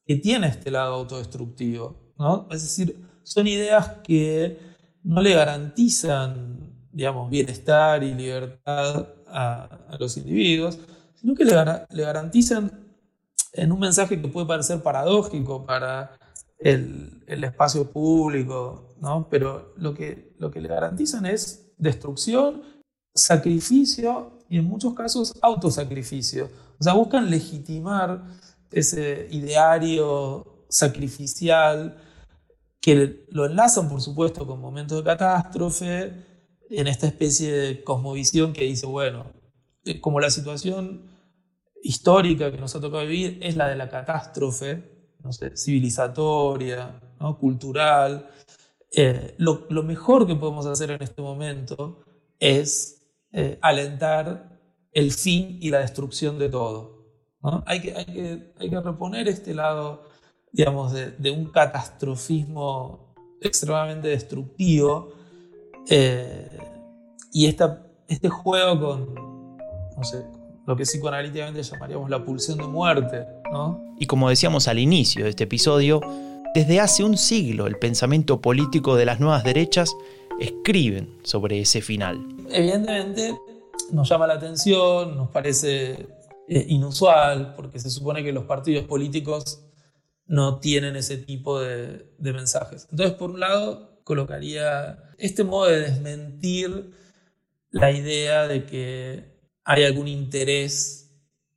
que 0.05 0.17
tiene 0.17 0.49
este 0.49 0.71
lado 0.71 0.95
autodestructivo. 0.95 2.13
¿no? 2.19 2.49
Es 2.51 2.63
decir, 2.63 2.99
son 3.23 3.47
ideas 3.47 3.99
que 4.03 4.59
no 5.05 5.23
le 5.23 5.35
garantizan 5.35 6.75
digamos, 6.95 7.29
bienestar 7.29 8.05
y 8.05 8.15
libertad 8.15 9.09
a, 9.27 9.97
los 9.99 10.17
individuos, 10.17 10.79
sino 11.17 11.35
que 11.35 11.45
le 11.45 12.03
garantizan 12.03 12.85
en 13.53 13.73
un 13.73 13.81
mensaje 13.81 14.21
que 14.21 14.29
puede 14.29 14.47
parecer 14.47 14.83
paradójico 14.83 15.67
para 15.67 16.17
el, 16.65 17.45
espacio 17.45 17.91
público, 17.91 18.97
¿no? 19.01 19.29
pero 19.29 19.75
lo 19.77 19.95
que, 19.95 20.35
lo 20.39 20.51
que 20.51 20.61
le 20.61 20.69
garantizan 20.69 21.27
es 21.27 21.73
destrucción, 21.77 22.63
sacrificio 23.15 24.39
y 24.49 24.59
en 24.59 24.65
muchos 24.65 24.95
casos 24.95 25.35
autosacrificio. 25.41 26.51
O 26.79 26.83
sea, 26.83 26.95
buscan 26.95 27.31
legitimar 27.31 28.25
ese 28.71 29.29
ideario 29.31 30.67
sacrificial 30.69 31.99
que 32.81 33.27
lo 33.31 33.47
enlazan, 33.47 33.89
por 33.89 34.01
supuesto, 34.01 34.47
con 34.47 34.61
momentos 34.61 34.99
de 34.99 35.05
catástrofe, 35.05 36.13
en 36.71 36.87
esta 36.87 37.07
especie 37.07 37.53
de 37.53 37.85
cosmovisión 37.85 38.53
que 38.53 38.65
dice, 38.65 38.87
bueno, 38.87 39.27
eh, 39.85 40.01
como 40.01 40.19
la 40.19 40.31
situación 40.31 41.11
histórica 41.83 42.51
que 42.51 42.59
nos 42.59 42.75
ha 42.75 42.81
tocado 42.81 43.03
vivir 43.03 43.39
es 43.43 43.57
la 43.57 43.69
de 43.69 43.77
la 43.77 43.89
catástrofe, 43.89 44.94
no 45.25 45.33
sé, 45.33 45.57
civilizatoria, 45.57 47.01
cultural. 47.41 48.29
Eh, 48.93 49.35
lo, 49.39 49.83
mejor 49.83 50.27
que 50.27 50.35
podemos 50.35 50.67
hacer 50.67 50.91
en 50.91 51.03
este 51.03 51.23
momento 51.23 52.05
es 52.39 53.09
eh, 53.33 53.59
alentar 53.63 54.61
el 54.93 55.11
fin 55.11 55.59
y 55.61 55.71
la 55.71 55.81
destrucción 55.81 56.39
de 56.39 56.49
todo. 56.51 56.95
Hay, 57.67 57.81
que, 57.81 57.95
hay, 57.95 58.05
que, 58.05 58.53
hay, 58.59 58.71
que, 58.71 58.81
reponer 58.81 59.29
este 59.29 59.55
lado, 59.55 60.05
digamos, 60.53 60.93
de, 60.93 61.31
un 61.31 61.51
catastrofismo 61.51 63.15
extremadamente 63.41 64.09
destructivo 64.09 65.13
eh, 65.91 66.59
y 67.33 67.47
esta, 67.47 67.87
este 68.09 68.31
juego 68.31 68.81
con, 68.81 69.15
no 69.97 70.05
sé, 70.05 70.25
lo 70.67 70.77
que 70.77 70.85
psicoanalíticamente 70.85 71.63
llamaríamos 71.63 72.09
la 72.09 72.25
pulsión 72.25 72.59
de 72.59 72.67
muerte. 72.67 73.27
Y 73.99 74.07
como 74.07 74.29
decíamos 74.29 74.69
al 74.69 74.79
inicio 74.79 75.25
de 75.25 75.31
este 75.31 75.45
episodio, 75.45 76.01
desde 76.55 76.81
hace 76.81 77.05
un 77.05 77.17
siglo 77.17 77.67
el 77.67 77.79
pensamiento 77.79 78.41
político 78.41 78.97
de 78.97 79.07
las 79.07 79.21
nuevas 79.21 79.45
derechas 79.45 79.95
escriben 80.41 81.19
sobre 81.23 81.61
ese 81.61 81.81
final. 81.81 82.19
Evidentemente 82.51 83.37
nos 83.93 84.09
llama 84.09 84.27
la 84.27 84.35
atención, 84.35 85.17
nos 85.17 85.31
parece 85.31 86.07
eh, 86.49 86.67
inusual, 86.69 87.55
porque 87.55 87.79
se 87.79 87.91
supone 87.91 88.23
que 88.23 88.33
los 88.33 88.45
partidos 88.45 88.85
políticos 88.87 89.63
no 90.27 90.59
tienen 90.59 90.97
ese 90.97 91.19
tipo 91.19 91.61
de, 91.61 92.07
de 92.19 92.33
mensajes. 92.33 92.89
Entonces, 92.91 93.17
por 93.17 93.31
un 93.31 93.41
lado, 93.41 94.01
colocaría 94.05 95.11
este 95.19 95.45
modo 95.45 95.67
de 95.67 95.81
desmentir 95.81 96.93
la 97.71 97.91
idea 97.91 98.47
de 98.47 98.65
que 98.65 99.35
hay 99.65 99.85
algún 99.85 100.09
interés 100.09 101.04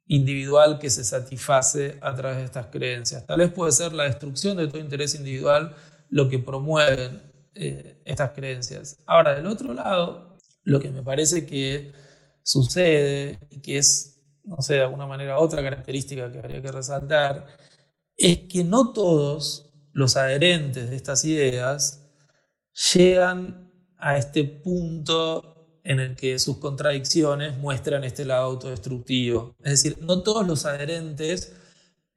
individual 0.07 0.79
que 0.79 0.89
se 0.89 1.03
satisface 1.03 1.97
a 2.01 2.15
través 2.15 2.37
de 2.37 2.45
estas 2.45 2.67
creencias. 2.67 3.25
Tal 3.25 3.39
vez 3.39 3.51
puede 3.51 3.71
ser 3.71 3.93
la 3.93 4.05
destrucción 4.05 4.57
de 4.57 4.67
todo 4.67 4.79
interés 4.79 5.15
individual 5.15 5.75
lo 6.09 6.29
que 6.29 6.39
promueven 6.39 7.21
eh, 7.53 8.01
estas 8.05 8.31
creencias. 8.31 8.97
Ahora, 9.05 9.35
del 9.35 9.47
otro 9.47 9.73
lado, 9.73 10.37
lo 10.63 10.79
que 10.79 10.89
me 10.89 11.03
parece 11.03 11.45
que 11.45 11.91
sucede 12.43 13.39
y 13.49 13.61
que 13.61 13.77
es, 13.77 14.21
no 14.43 14.61
sé, 14.61 14.75
de 14.75 14.81
alguna 14.83 15.05
manera 15.05 15.39
otra 15.39 15.61
característica 15.61 16.31
que 16.31 16.39
habría 16.39 16.61
que 16.61 16.71
resaltar, 16.71 17.45
es 18.15 18.39
que 18.49 18.63
no 18.63 18.93
todos 18.93 19.73
los 19.91 20.15
adherentes 20.15 20.89
de 20.89 20.95
estas 20.95 21.25
ideas 21.25 22.07
llegan 22.93 23.71
a 23.97 24.17
este 24.17 24.43
punto 24.43 25.56
en 25.87 26.01
el 26.01 26.17
que 26.17 26.37
sus 26.37 26.57
contradicciones 26.57 27.57
muestran 27.57 28.03
este 28.03 28.25
lado 28.25 28.43
autodestructivo. 28.43 29.55
Es 29.63 29.71
decir, 29.81 29.97
no 30.01 30.21
todos 30.21 30.45
los 30.45 30.65
adherentes 30.65 31.55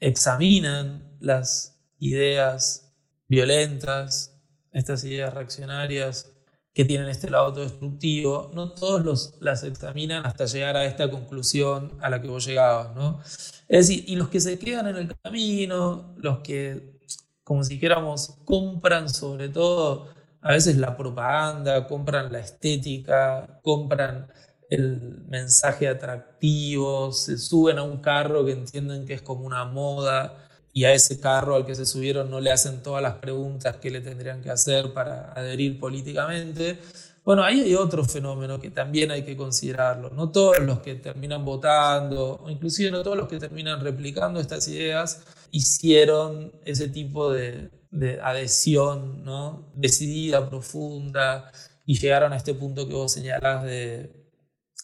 examinan 0.00 1.16
las 1.20 1.80
ideas 2.00 2.92
violentas, 3.28 4.36
estas 4.72 5.04
ideas 5.04 5.32
reaccionarias 5.32 6.32
que 6.74 6.84
tienen 6.84 7.08
este 7.08 7.30
lado 7.30 7.46
autodestructivo, 7.46 8.50
no 8.54 8.72
todos 8.72 9.04
los, 9.04 9.34
las 9.40 9.62
examinan 9.62 10.26
hasta 10.26 10.46
llegar 10.46 10.76
a 10.76 10.84
esta 10.84 11.08
conclusión 11.08 11.96
a 12.00 12.10
la 12.10 12.20
que 12.20 12.26
vos 12.26 12.44
llegabas. 12.44 12.96
¿no? 12.96 13.20
Es 13.68 13.86
decir, 13.86 14.02
y 14.08 14.16
los 14.16 14.30
que 14.30 14.40
se 14.40 14.58
quedan 14.58 14.88
en 14.88 14.96
el 14.96 15.16
camino, 15.22 16.16
los 16.16 16.40
que, 16.40 16.98
como 17.44 17.62
si 17.62 17.74
dijéramos, 17.74 18.36
compran 18.44 19.08
sobre 19.08 19.48
todo 19.48 20.08
a 20.42 20.52
veces 20.52 20.76
la 20.76 20.96
propaganda, 20.96 21.86
compran 21.86 22.32
la 22.32 22.40
estética, 22.40 23.60
compran 23.62 24.28
el 24.70 25.24
mensaje 25.28 25.88
atractivo, 25.88 27.12
se 27.12 27.36
suben 27.38 27.78
a 27.78 27.82
un 27.82 27.98
carro 28.00 28.44
que 28.44 28.52
entienden 28.52 29.04
que 29.04 29.14
es 29.14 29.22
como 29.22 29.44
una 29.44 29.64
moda 29.64 30.46
y 30.72 30.84
a 30.84 30.94
ese 30.94 31.20
carro 31.20 31.56
al 31.56 31.66
que 31.66 31.74
se 31.74 31.84
subieron 31.84 32.30
no 32.30 32.40
le 32.40 32.52
hacen 32.52 32.82
todas 32.82 33.02
las 33.02 33.14
preguntas 33.16 33.76
que 33.76 33.90
le 33.90 34.00
tendrían 34.00 34.40
que 34.40 34.50
hacer 34.50 34.92
para 34.92 35.32
adherir 35.32 35.80
políticamente. 35.80 36.78
Bueno, 37.24 37.42
ahí 37.42 37.60
hay 37.60 37.74
otro 37.74 38.04
fenómeno 38.04 38.60
que 38.60 38.70
también 38.70 39.10
hay 39.10 39.24
que 39.24 39.36
considerarlo. 39.36 40.10
No 40.10 40.30
todos 40.30 40.60
los 40.60 40.80
que 40.80 40.94
terminan 40.94 41.44
votando, 41.44 42.40
o 42.42 42.50
inclusive 42.50 42.90
no 42.90 43.02
todos 43.02 43.16
los 43.16 43.28
que 43.28 43.38
terminan 43.38 43.80
replicando 43.80 44.40
estas 44.40 44.66
ideas, 44.68 45.22
hicieron 45.50 46.52
ese 46.64 46.88
tipo 46.88 47.32
de, 47.32 47.70
de 47.90 48.20
adhesión 48.20 49.24
¿no? 49.24 49.72
decidida, 49.74 50.48
profunda, 50.48 51.50
y 51.84 51.98
llegaron 51.98 52.32
a 52.32 52.36
este 52.36 52.54
punto 52.54 52.86
que 52.86 52.94
vos 52.94 53.12
señalás 53.12 53.64
de, 53.64 54.20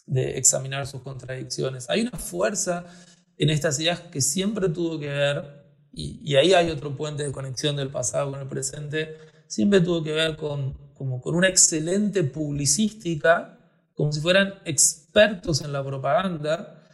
de 0.07 0.37
examinar 0.37 0.87
sus 0.87 1.01
contradicciones. 1.01 1.89
Hay 1.89 2.01
una 2.01 2.17
fuerza 2.17 2.85
en 3.37 3.49
estas 3.49 3.79
ideas 3.79 3.99
que 4.01 4.21
siempre 4.21 4.69
tuvo 4.69 4.99
que 4.99 5.07
ver, 5.07 5.65
y, 5.91 6.35
ahí 6.35 6.53
hay 6.53 6.69
otro 6.69 6.95
puente 6.95 7.23
de 7.23 7.31
conexión 7.31 7.75
del 7.75 7.89
pasado 7.89 8.31
con 8.31 8.39
el 8.39 8.47
presente, 8.47 9.17
siempre 9.47 9.81
tuvo 9.81 10.03
que 10.03 10.13
ver 10.13 10.35
con, 10.35 10.73
como 10.93 11.21
con 11.21 11.35
una 11.35 11.47
excelente 11.47 12.23
publicística, 12.23 13.57
como 13.93 14.11
si 14.11 14.21
fueran 14.21 14.55
expertos 14.65 15.61
en 15.61 15.73
la 15.73 15.83
propaganda, 15.83 16.86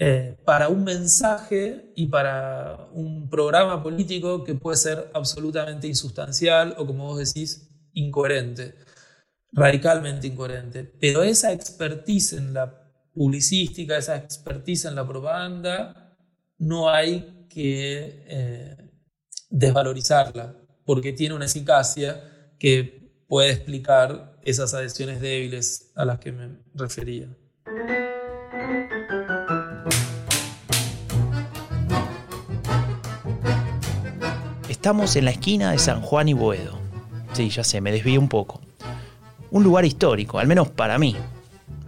eh, 0.00 0.38
para 0.44 0.68
un 0.68 0.84
mensaje 0.84 1.92
y 1.96 2.06
para 2.06 2.88
un 2.92 3.28
programa 3.28 3.82
político 3.82 4.44
que 4.44 4.54
puede 4.54 4.76
ser 4.76 5.10
absolutamente 5.12 5.88
insustancial 5.88 6.76
o, 6.78 6.86
como 6.86 7.06
vos 7.06 7.18
decís, 7.18 7.68
incoherente, 7.94 8.76
radicalmente 9.50 10.28
incoherente. 10.28 10.84
Pero 10.84 11.24
esa 11.24 11.52
expertise 11.52 12.34
en 12.34 12.54
la 12.54 12.92
publicística, 13.12 13.98
esa 13.98 14.16
expertise 14.16 14.84
en 14.84 14.94
la 14.94 15.06
propaganda, 15.06 16.16
no 16.58 16.88
hay 16.88 17.46
que 17.50 18.24
eh, 18.28 18.76
desvalorizarla, 19.50 20.54
porque 20.84 21.12
tiene 21.12 21.34
una 21.34 21.46
eficacia 21.46 22.54
que 22.58 23.24
puede 23.26 23.50
explicar 23.50 24.38
esas 24.44 24.74
adhesiones 24.74 25.20
débiles 25.20 25.90
a 25.96 26.04
las 26.04 26.20
que 26.20 26.30
me 26.30 26.56
refería. 26.74 27.36
Estamos 34.78 35.16
en 35.16 35.24
la 35.24 35.32
esquina 35.32 35.72
de 35.72 35.78
San 35.78 36.00
Juan 36.00 36.28
y 36.28 36.34
Boedo. 36.34 36.78
Sí, 37.32 37.50
ya 37.50 37.64
sé, 37.64 37.80
me 37.80 37.90
desvío 37.90 38.20
un 38.20 38.28
poco. 38.28 38.60
Un 39.50 39.64
lugar 39.64 39.84
histórico, 39.84 40.38
al 40.38 40.46
menos 40.46 40.68
para 40.68 41.00
mí. 41.00 41.16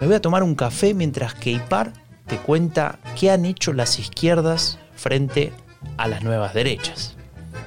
Me 0.00 0.09
voy 0.09 0.16
a 0.16 0.20
tomar 0.20 0.42
un 0.42 0.56
café 0.56 0.92
mientras 0.92 1.32
que 1.35 1.52
Ipar 1.52 1.92
te 2.26 2.37
cuenta 2.38 2.99
qué 3.18 3.30
han 3.30 3.44
hecho 3.44 3.73
las 3.73 4.00
izquierdas 4.00 4.80
frente 4.97 5.52
a 5.99 6.09
las 6.09 6.25
nuevas 6.25 6.52
derechas. 6.52 7.14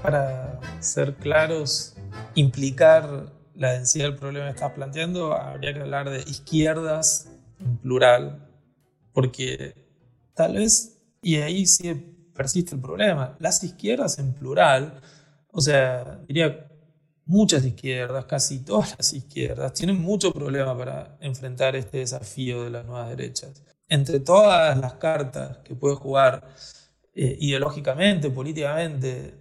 Para 0.01 0.60
ser 0.82 1.15
claros, 1.15 1.96
implicar 2.36 3.32
la 3.56 3.72
densidad 3.72 4.10
del 4.10 4.18
problema 4.18 4.48
que 4.48 4.56
estás 4.56 4.74
planteando, 4.74 5.36
habría 5.36 5.74
que 5.74 5.80
hablar 5.80 6.10
de 6.10 6.20
izquierdas 6.20 7.30
en 7.62 7.77
plural, 7.77 8.50
porque 9.13 9.74
tal 10.34 10.56
vez, 10.56 11.00
y 11.22 11.38
ahí 11.38 11.65
sí 11.65 12.12
persiste 12.34 12.75
el 12.75 12.82
problema, 12.82 13.36
las 13.40 13.63
izquierdas 13.63 14.20
en 14.20 14.34
plural 14.34 15.02
o 15.56 15.62
sea, 15.62 16.20
diría 16.28 16.68
muchas 17.25 17.63
izquierdas, 17.63 18.25
casi 18.25 18.66
todas 18.66 18.96
las 18.98 19.13
izquierdas, 19.13 19.74
tienen 19.74 20.02
mucho 20.02 20.34
problema 20.34 20.75
para 20.75 21.16
enfrentar 21.22 21.75
este 21.75 22.00
desafío 22.00 22.63
de 22.63 22.72
las 22.72 22.86
nuevas 22.86 23.10
derechas. 23.10 23.63
Entre 23.88 24.20
todas 24.20 24.75
las 24.80 24.96
cartas 24.96 25.60
que 25.60 25.75
puede 25.75 25.96
jugar 25.96 26.50
eh, 27.13 27.38
ideológicamente, 27.40 28.32
políticamente, 28.32 29.36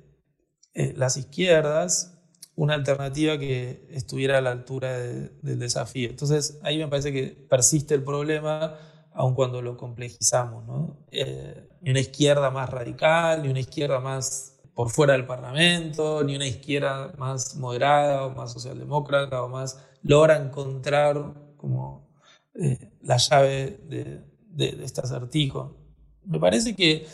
eh, 0.75 0.93
las 0.97 1.17
izquierdas, 1.17 2.19
una 2.55 2.75
alternativa 2.75 3.39
que 3.39 3.87
estuviera 3.91 4.37
a 4.39 4.43
la 4.43 4.51
altura 4.51 4.99
del 4.99 5.59
desafío. 5.59 6.11
Entonces, 6.11 6.59
ahí 6.63 6.77
me 6.77 6.89
parece 6.89 7.11
que 7.11 7.29
persiste 7.49 7.95
el 7.95 8.05
problema, 8.05 8.77
aun 9.15 9.35
cuando 9.35 9.63
lo 9.63 9.77
complejizamos. 9.77 10.65
Eh, 11.11 11.69
ni 11.81 11.91
una 11.91 12.01
izquierda 12.01 12.51
más 12.51 12.71
radical, 12.71 13.43
ni 13.43 13.49
una 13.49 13.61
izquierda 13.61 14.01
más 14.01 14.61
por 14.75 14.91
fuera 14.91 15.13
del 15.13 15.27
Parlamento, 15.27 16.25
ni 16.25 16.37
una 16.37 16.47
izquierda 16.47 17.13
más 17.19 17.57
moderada 17.57 18.27
o 18.27 18.31
más 18.35 18.53
socialdemócrata 18.53 19.43
o 19.43 19.49
más 19.49 19.85
logra 20.03 20.37
encontrar 20.37 21.53
como 21.57 22.09
eh, 22.55 22.93
la 23.03 23.17
llave 23.19 23.81
de, 23.89 24.85
este 24.85 25.01
acertijo. 25.01 25.77
Me 26.25 26.39
parece 26.39 26.75
que 26.75 27.07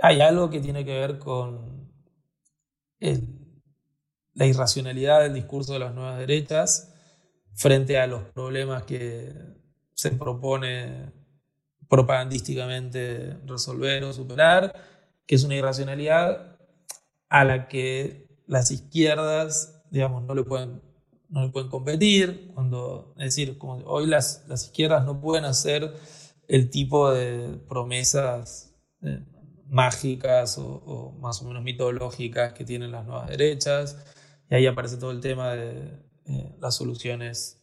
hay 0.00 0.20
algo 0.20 0.50
que 0.50 0.60
tiene 0.60 0.84
que 0.84 0.98
ver 0.98 1.18
con 1.18 1.86
la 4.34 4.46
irracionalidad 4.46 5.22
del 5.22 5.34
discurso 5.34 5.74
de 5.74 5.78
las 5.80 5.94
nuevas 5.94 6.18
derechas 6.18 6.92
frente 7.54 7.98
a 7.98 8.06
los 8.06 8.22
problemas 8.24 8.82
que 8.84 9.32
se 9.96 10.10
propone 10.10 11.10
propagandísticamente 11.88 13.38
resolver 13.46 14.04
o 14.04 14.12
superar, 14.12 14.74
que 15.26 15.34
es 15.34 15.44
una 15.44 15.56
irracionalidad 15.56 16.58
a 17.28 17.44
la 17.44 17.66
que 17.66 18.28
las 18.46 18.70
izquierdas, 18.70 19.82
digamos, 19.90 20.22
no 20.22 20.34
le 20.34 20.44
pueden, 20.44 20.82
no 21.30 21.44
le 21.44 21.48
pueden 21.48 21.70
competir. 21.70 22.52
Cuando, 22.54 23.14
es 23.16 23.24
decir, 23.24 23.56
como 23.56 23.76
hoy 23.86 24.06
las, 24.06 24.44
las 24.48 24.64
izquierdas 24.66 25.04
no 25.06 25.20
pueden 25.20 25.46
hacer 25.46 25.94
el 26.46 26.68
tipo 26.70 27.10
de 27.10 27.58
promesas 27.66 28.74
eh, 29.02 29.24
mágicas 29.68 30.58
o, 30.58 31.16
más 31.20 31.40
o 31.40 31.46
menos 31.46 31.62
mitológicas 31.62 32.52
que 32.52 32.64
tienen 32.64 32.92
las 32.92 33.06
nuevas 33.06 33.28
derechas. 33.28 33.96
Y 34.50 34.56
ahí 34.56 34.66
aparece 34.66 34.98
todo 34.98 35.10
el 35.10 35.20
tema 35.20 35.54
de 35.54 36.04
eh, 36.26 36.54
las 36.60 36.76
soluciones 36.76 37.55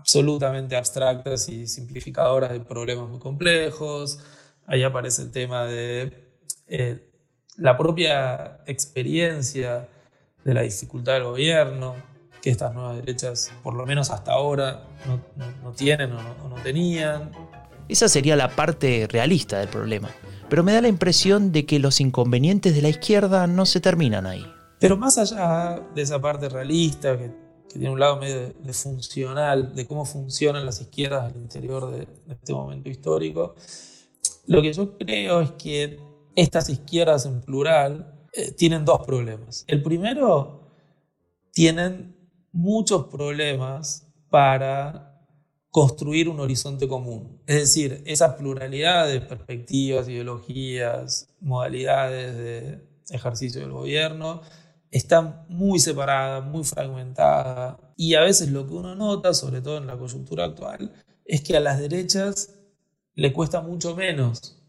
absolutamente 0.00 0.76
abstractas 0.76 1.48
y 1.48 1.66
simplificadoras 1.66 2.50
de 2.50 2.60
problemas 2.60 3.08
muy 3.08 3.18
complejos. 3.18 4.18
Ahí 4.66 4.82
aparece 4.82 5.22
el 5.22 5.30
tema 5.30 5.66
de 5.66 6.12
eh, 6.66 7.06
la 7.56 7.76
propia 7.76 8.60
experiencia 8.66 9.88
de 10.44 10.54
la 10.54 10.62
dificultad 10.62 11.14
del 11.14 11.24
gobierno, 11.24 11.94
que 12.40 12.50
estas 12.50 12.72
nuevas 12.74 12.96
derechas, 12.96 13.52
por 13.62 13.74
lo 13.74 13.84
menos 13.84 14.10
hasta 14.10 14.32
ahora, 14.32 14.84
no, 15.06 15.72
tienen 15.72 16.12
o 16.12 16.48
no, 16.48 16.54
tenían. 16.62 17.30
Esa 17.88 18.08
sería 18.08 18.36
la 18.36 18.48
parte 18.48 19.06
realista 19.10 19.58
del 19.58 19.68
problema, 19.68 20.08
pero 20.48 20.62
me 20.62 20.72
da 20.72 20.80
la 20.80 20.88
impresión 20.88 21.52
de 21.52 21.66
que 21.66 21.78
los 21.78 22.00
inconvenientes 22.00 22.74
de 22.74 22.82
la 22.82 22.88
izquierda 22.88 23.46
no 23.46 23.66
se 23.66 23.80
terminan 23.80 24.26
ahí. 24.26 24.46
Pero 24.78 24.96
más 24.96 25.18
allá 25.18 25.78
de 25.94 26.00
esa 26.00 26.18
parte 26.18 26.48
realista, 26.48 27.18
que, 27.18 27.30
tiene 27.72 27.90
un 27.90 28.00
lado 28.00 28.16
medio 28.16 28.52
de, 28.52 28.72
funcional, 28.72 29.74
de 29.74 29.86
cómo 29.86 30.04
funcionan 30.04 30.66
las 30.66 30.80
izquierdas 30.80 31.32
al 31.32 31.36
interior 31.36 31.90
de 31.90 32.08
este 32.28 32.52
momento 32.52 32.88
histórico, 32.88 33.54
lo 34.46 34.60
que 34.62 34.72
yo 34.72 34.96
creo 34.98 35.40
es 35.40 35.52
que 35.52 36.00
estas 36.34 36.68
izquierdas 36.68 37.26
en 37.26 37.40
plural 37.40 38.26
eh, 38.32 38.52
tienen 38.52 38.84
dos 38.84 39.04
problemas. 39.06 39.64
El 39.68 39.82
primero, 39.82 40.72
tienen 41.52 42.16
muchos 42.52 43.06
problemas 43.06 44.06
para 44.28 45.26
construir 45.70 46.28
un 46.28 46.40
horizonte 46.40 46.88
común. 46.88 47.40
Es 47.46 47.56
decir, 47.56 48.02
esa 48.06 48.36
pluralidad 48.36 49.06
de 49.06 49.20
perspectivas, 49.20 50.08
ideologías, 50.08 51.28
modalidades 51.40 52.36
de 52.36 52.90
ejercicio 53.10 53.60
del 53.60 53.72
gobierno 53.72 54.42
está 54.90 55.44
muy 55.48 55.78
separada, 55.78 56.40
muy 56.40 56.64
fragmentada. 56.64 57.78
Y 57.96 58.14
a 58.14 58.22
veces 58.22 58.50
lo 58.50 58.66
que 58.66 58.74
uno 58.74 58.94
nota, 58.94 59.34
sobre 59.34 59.60
todo 59.60 59.78
en 59.78 59.86
la 59.86 59.98
coyuntura 59.98 60.44
actual, 60.44 60.92
es 61.24 61.42
que 61.42 61.56
a 61.56 61.60
las 61.60 61.78
derechas 61.78 62.54
le 63.14 63.32
cuesta 63.32 63.60
mucho 63.60 63.94
menos 63.94 64.60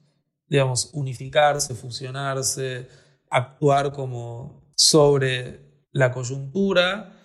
digamos, 0.51 0.89
unificarse, 0.91 1.73
fusionarse, 1.75 2.89
actuar 3.29 3.93
como 3.93 4.69
sobre 4.75 5.87
la 5.93 6.11
coyuntura, 6.11 7.17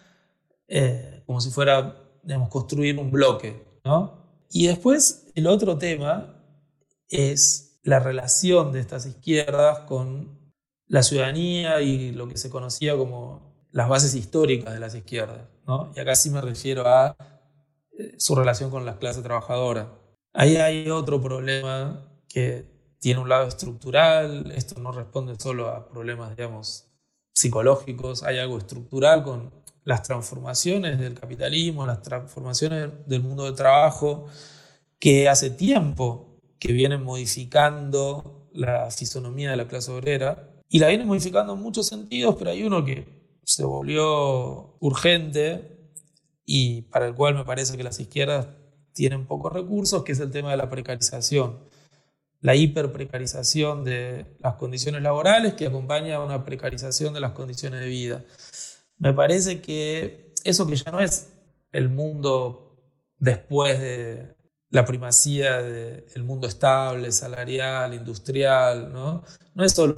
eh, 0.69 1.25
como 1.27 1.41
si 1.41 1.51
fuera, 1.51 1.97
digamos, 2.23 2.49
construir 2.49 2.97
un 3.01 3.11
bloque, 3.11 3.67
Y 4.49 4.69
después 4.69 5.27
el 5.35 5.49
otro 5.49 5.77
tema 5.77 6.41
es 7.09 7.81
la 7.83 7.99
relación 7.99 8.71
de 8.71 8.79
estas 8.79 9.07
izquierdas 9.07 9.81
con 9.81 10.36
la 10.89 11.03
ciudadanía 11.03 11.81
y 11.81 12.13
lo 12.13 12.29
que 12.29 12.37
se 12.37 12.51
conocía 12.51 12.97
como 12.97 13.55
las 13.73 13.89
bases 13.89 14.15
históricas 14.15 14.73
de 14.73 14.81
las 14.81 14.95
izquierdas, 14.95 15.49
Y 15.95 16.01
acá 16.01 16.15
sí 16.15 16.31
me 16.31 16.41
refiero 16.41 16.87
a 16.87 17.17
eh, 17.99 18.15
su 18.19 18.35
relación 18.35 18.71
con 18.71 18.87
la 18.87 18.99
clase 18.99 19.23
trabajadora. 19.23 19.93
Ahí 20.33 20.57
hay 20.57 20.89
otro 20.91 21.21
problema 21.21 22.09
que 22.29 22.65
tiene 23.01 23.21
un 23.21 23.29
lado 23.29 23.47
estructural, 23.47 24.53
esto 24.53 24.81
no 24.81 24.93
responde 24.93 25.37
solo 25.39 25.69
a 25.69 25.89
problemas, 25.89 26.37
digamos, 26.37 26.89
psicológicos, 27.35 28.23
hay 28.23 28.39
algo 28.39 28.59
estructural 28.59 29.23
con 29.23 29.53
las 29.85 30.03
transformaciones 30.03 30.99
del 30.99 31.15
capitalismo, 31.15 31.87
las 31.87 32.03
transformaciones 32.03 32.91
del 33.07 33.23
mundo 33.23 33.45
del 33.45 33.55
trabajo, 33.55 34.27
que 34.99 35.29
hace 35.29 35.51
tiempo 35.51 36.41
que 36.59 36.73
vienen 36.73 37.05
modificando 37.05 38.49
la 38.53 38.91
fisonomía 38.91 39.51
de 39.51 39.57
la 39.59 39.69
clase 39.69 39.93
obrera, 39.93 40.56
y 40.69 40.79
la 40.79 40.89
vienen 40.89 41.07
modificando 41.07 41.55
en 41.55 41.61
muchos 41.61 41.87
sentidos, 41.87 42.37
pero 42.39 42.51
hay 42.51 42.63
uno 42.63 42.85
que 42.85 43.07
se 43.45 43.65
volvió 43.65 44.77
urgente 44.81 45.91
y 46.45 46.83
para 46.83 47.07
el 47.07 47.15
cual 47.15 47.35
me 47.35 47.45
parece 47.45 47.77
que 47.77 47.85
las 47.85 48.01
izquierdas 48.01 48.49
tienen 48.93 49.27
pocos 49.27 49.53
recursos, 49.53 50.05
que 50.05 50.13
es 50.13 50.21
el 50.21 50.31
tema 50.31 50.51
de 50.51 50.57
la 50.57 50.71
precarización 50.71 51.67
la 52.47 52.55
hiperprecarización 52.55 53.85
de 53.85 54.25
las 54.39 54.55
condiciones 54.55 55.03
laborales 55.03 55.55
que 55.55 55.67
acompaña 55.67 56.15
a 56.15 56.25
una 56.25 56.45
precarización 56.45 57.13
de 57.13 57.19
las 57.19 57.33
condiciones 57.33 57.81
de 57.81 57.89
vida. 57.89 58.25
Me 58.99 59.13
parece 59.13 59.61
que 59.61 60.33
eso 60.45 60.67
que 60.69 60.77
ya 60.77 60.93
no 60.93 61.01
es 61.01 61.33
el 61.73 61.89
mundo 61.89 62.79
después 63.19 63.81
de 63.81 64.36
la 64.71 64.85
primacía 64.85 65.63
del 65.63 66.25
mundo 66.25 66.47
estable, 66.47 67.13
salarial, 67.13 67.95
industrial, 67.95 68.93
no, 68.93 69.23
no 69.55 69.65
es 69.65 69.73
solo 69.73 69.95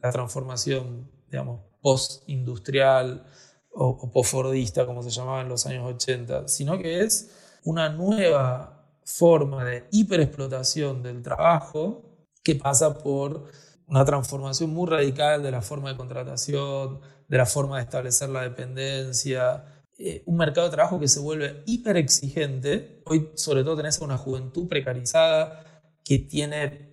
la 0.00 0.10
transformación, 0.10 1.10
digamos, 1.30 1.62
post-industrial 1.80 3.24
o, 3.72 3.88
o 3.88 4.10
post-fordista, 4.10 4.84
como 4.86 5.02
se 5.02 5.10
llamaba 5.10 5.40
en 5.40 5.48
los 5.48 5.66
años 5.66 5.86
80, 5.94 6.48
sino 6.48 6.78
que 6.78 7.00
es 7.00 7.30
una 7.64 7.88
nueva 7.88 8.78
forma 9.04 9.64
de 9.64 9.88
hiperexplotación 9.90 11.02
del 11.02 11.22
trabajo 11.22 12.04
que 12.42 12.54
pasa 12.54 12.98
por 12.98 13.50
una 13.86 14.04
transformación 14.04 14.70
muy 14.70 14.86
radical 14.88 15.42
de 15.42 15.50
la 15.50 15.62
forma 15.62 15.90
de 15.90 15.96
contratación, 15.96 17.00
de 17.26 17.36
la 17.36 17.46
forma 17.46 17.78
de 17.78 17.84
establecer 17.84 18.28
la 18.28 18.42
dependencia, 18.42 19.77
eh, 20.00 20.22
un 20.26 20.36
mercado 20.36 20.68
de 20.68 20.74
trabajo 20.74 21.00
que 21.00 21.08
se 21.08 21.18
vuelve 21.18 21.64
hiper 21.66 21.96
exigente. 21.96 23.02
Hoy 23.04 23.30
sobre 23.34 23.64
todo 23.64 23.76
tenés 23.76 23.98
una 24.00 24.16
juventud 24.16 24.68
precarizada 24.68 25.82
que 26.04 26.20
tiene 26.20 26.88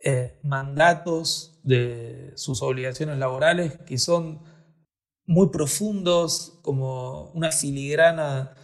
eh, 0.00 0.40
mandatos 0.42 1.60
de 1.62 2.32
sus 2.34 2.60
obligaciones 2.62 3.18
laborales 3.18 3.78
que 3.86 3.96
son 3.96 4.42
muy 5.24 5.50
profundos, 5.50 6.58
como 6.62 7.30
una 7.30 7.52
filigrana, 7.52 8.54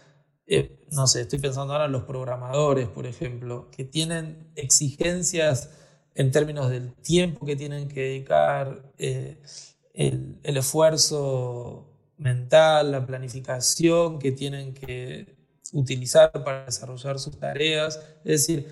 eh, 0.47 0.85
no 0.91 1.07
sé, 1.07 1.21
estoy 1.21 1.39
pensando 1.39 1.73
ahora 1.73 1.87
en 1.87 1.93
los 1.93 2.03
programadores, 2.03 2.89
por 2.89 3.07
ejemplo, 3.07 3.71
que 3.71 3.85
tienen 3.85 4.51
exigencias 4.57 5.71
en 6.17 6.33
términos 6.33 6.69
del 6.69 6.95
tiempo 6.95 7.47
que 7.47 7.55
tienen 7.55 7.87
que 7.87 8.01
dedicar, 8.01 8.93
el, 8.99 10.41
el, 10.43 10.57
esfuerzo 10.57 11.88
mental, 12.19 12.93
la 12.93 13.07
planificación 13.07 14.19
que 14.19 14.33
tienen 14.33 14.75
que 14.75 15.37
utilizar 15.73 16.33
para 16.33 16.67
desarrollar 16.67 17.19
sus 17.19 17.39
tareas. 17.39 18.01
Es 18.25 18.47
decir, 18.47 18.69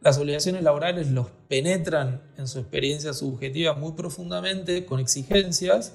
las 0.00 0.18
obligaciones 0.18 0.62
laborales 0.62 1.10
los 1.10 1.28
penetran 1.48 2.22
en 2.36 2.46
su 2.48 2.58
experiencia 2.58 3.12
subjetiva 3.12 3.74
muy 3.74 3.92
profundamente, 3.92 4.86
con 4.86 5.00
exigencias, 5.00 5.94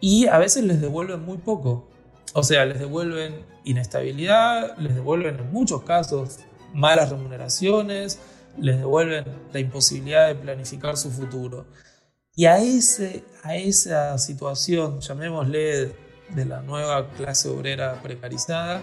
y 0.00 0.26
a 0.26 0.38
veces 0.38 0.64
les 0.64 0.80
devuelven 0.80 1.24
muy 1.24 1.38
poco. 1.38 1.88
O 2.34 2.42
sea, 2.42 2.64
les 2.64 2.78
devuelven 2.78 3.44
inestabilidad, 3.64 4.76
les 4.78 4.94
devuelven 4.94 5.38
en 5.38 5.52
muchos 5.52 5.82
casos 5.82 6.40
malas 6.74 7.10
remuneraciones, 7.10 8.18
les 8.58 8.78
devuelven 8.78 9.24
la 9.52 9.60
imposibilidad 9.60 10.28
de 10.28 10.34
planificar 10.34 10.96
su 10.96 11.10
futuro. 11.10 11.66
Y 12.34 12.46
a, 12.46 12.56
ese, 12.56 13.24
a 13.42 13.56
esa 13.56 14.16
situación, 14.16 15.00
llamémosle 15.00 15.94
de 16.30 16.44
la 16.46 16.62
nueva 16.62 17.10
clase 17.10 17.50
obrera 17.50 18.00
precarizada, 18.02 18.80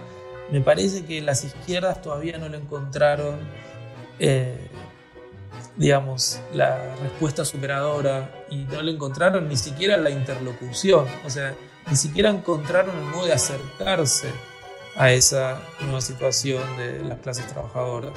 me 0.51 0.61
parece 0.61 1.03
que 1.03 1.19
las 1.21 1.43
izquierdas 1.43 1.99
todavía 1.99 2.37
no 2.37 2.47
le 2.47 2.57
encontraron, 2.57 3.39
eh, 4.19 4.69
digamos, 5.77 6.39
la 6.53 6.95
respuesta 6.97 7.43
superadora 7.43 8.45
y 8.51 8.65
no 8.65 8.83
le 8.83 8.91
encontraron 8.91 9.49
ni 9.49 9.57
siquiera 9.57 9.97
la 9.97 10.11
interlocución, 10.11 11.07
o 11.25 11.29
sea, 11.31 11.55
ni 11.89 11.95
siquiera 11.95 12.29
encontraron 12.29 12.95
el 12.95 13.05
modo 13.05 13.25
de 13.25 13.33
acercarse 13.33 14.29
a 14.95 15.11
esa 15.11 15.59
nueva 15.81 16.01
situación 16.01 16.61
de 16.77 16.99
las 16.99 17.17
clases 17.17 17.47
trabajadoras. 17.47 18.13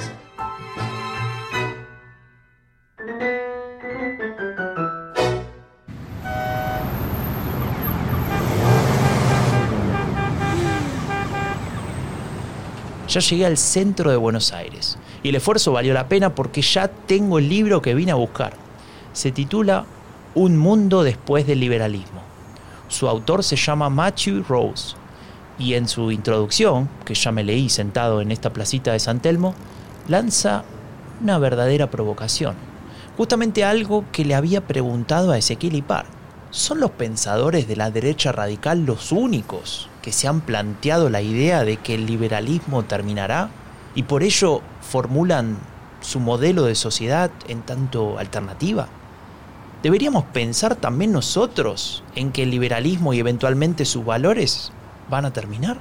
Ya 13.12 13.20
llegué 13.20 13.44
al 13.44 13.58
centro 13.58 14.10
de 14.10 14.16
Buenos 14.16 14.52
Aires. 14.52 14.96
Y 15.22 15.28
el 15.28 15.34
esfuerzo 15.34 15.72
valió 15.72 15.92
la 15.92 16.08
pena 16.08 16.34
porque 16.34 16.62
ya 16.62 16.88
tengo 16.88 17.38
el 17.38 17.48
libro 17.48 17.82
que 17.82 17.94
vine 17.94 18.12
a 18.12 18.16
buscar. 18.16 18.54
Se 19.12 19.30
titula 19.32 19.84
Un 20.34 20.56
mundo 20.56 21.02
después 21.02 21.46
del 21.46 21.60
liberalismo. 21.60 22.22
Su 22.88 23.08
autor 23.08 23.44
se 23.44 23.56
llama 23.56 23.90
Matthew 23.90 24.44
Rose. 24.48 24.96
Y 25.58 25.74
en 25.74 25.88
su 25.88 26.10
introducción, 26.10 26.88
que 27.04 27.14
ya 27.14 27.30
me 27.32 27.44
leí 27.44 27.68
sentado 27.68 28.22
en 28.22 28.32
esta 28.32 28.50
placita 28.50 28.92
de 28.92 28.98
San 28.98 29.20
Telmo, 29.20 29.54
lanza 30.08 30.64
una 31.20 31.38
verdadera 31.38 31.90
provocación. 31.90 32.56
Justamente 33.18 33.62
algo 33.62 34.06
que 34.10 34.24
le 34.24 34.34
había 34.34 34.62
preguntado 34.66 35.32
a 35.32 35.38
Ezequiel 35.38 35.76
Ipar. 35.76 36.06
¿Son 36.50 36.80
los 36.80 36.90
pensadores 36.92 37.68
de 37.68 37.76
la 37.76 37.90
derecha 37.90 38.32
radical 38.32 38.86
los 38.86 39.12
únicos 39.12 39.90
que 40.02 40.12
se 40.12 40.28
han 40.28 40.40
planteado 40.40 41.08
la 41.08 41.22
idea 41.22 41.64
de 41.64 41.78
que 41.78 41.94
el 41.94 42.06
liberalismo 42.06 42.82
terminará 42.82 43.48
y 43.94 44.02
por 44.02 44.22
ello 44.22 44.60
formulan 44.80 45.58
su 46.00 46.20
modelo 46.20 46.64
de 46.64 46.74
sociedad 46.74 47.30
en 47.48 47.62
tanto 47.62 48.18
alternativa? 48.18 48.88
¿Deberíamos 49.82 50.24
pensar 50.24 50.76
también 50.76 51.12
nosotros 51.12 52.04
en 52.14 52.30
que 52.30 52.42
el 52.44 52.50
liberalismo 52.50 53.14
y 53.14 53.18
eventualmente 53.18 53.84
sus 53.84 54.04
valores 54.04 54.70
van 55.08 55.24
a 55.24 55.32
terminar? 55.32 55.78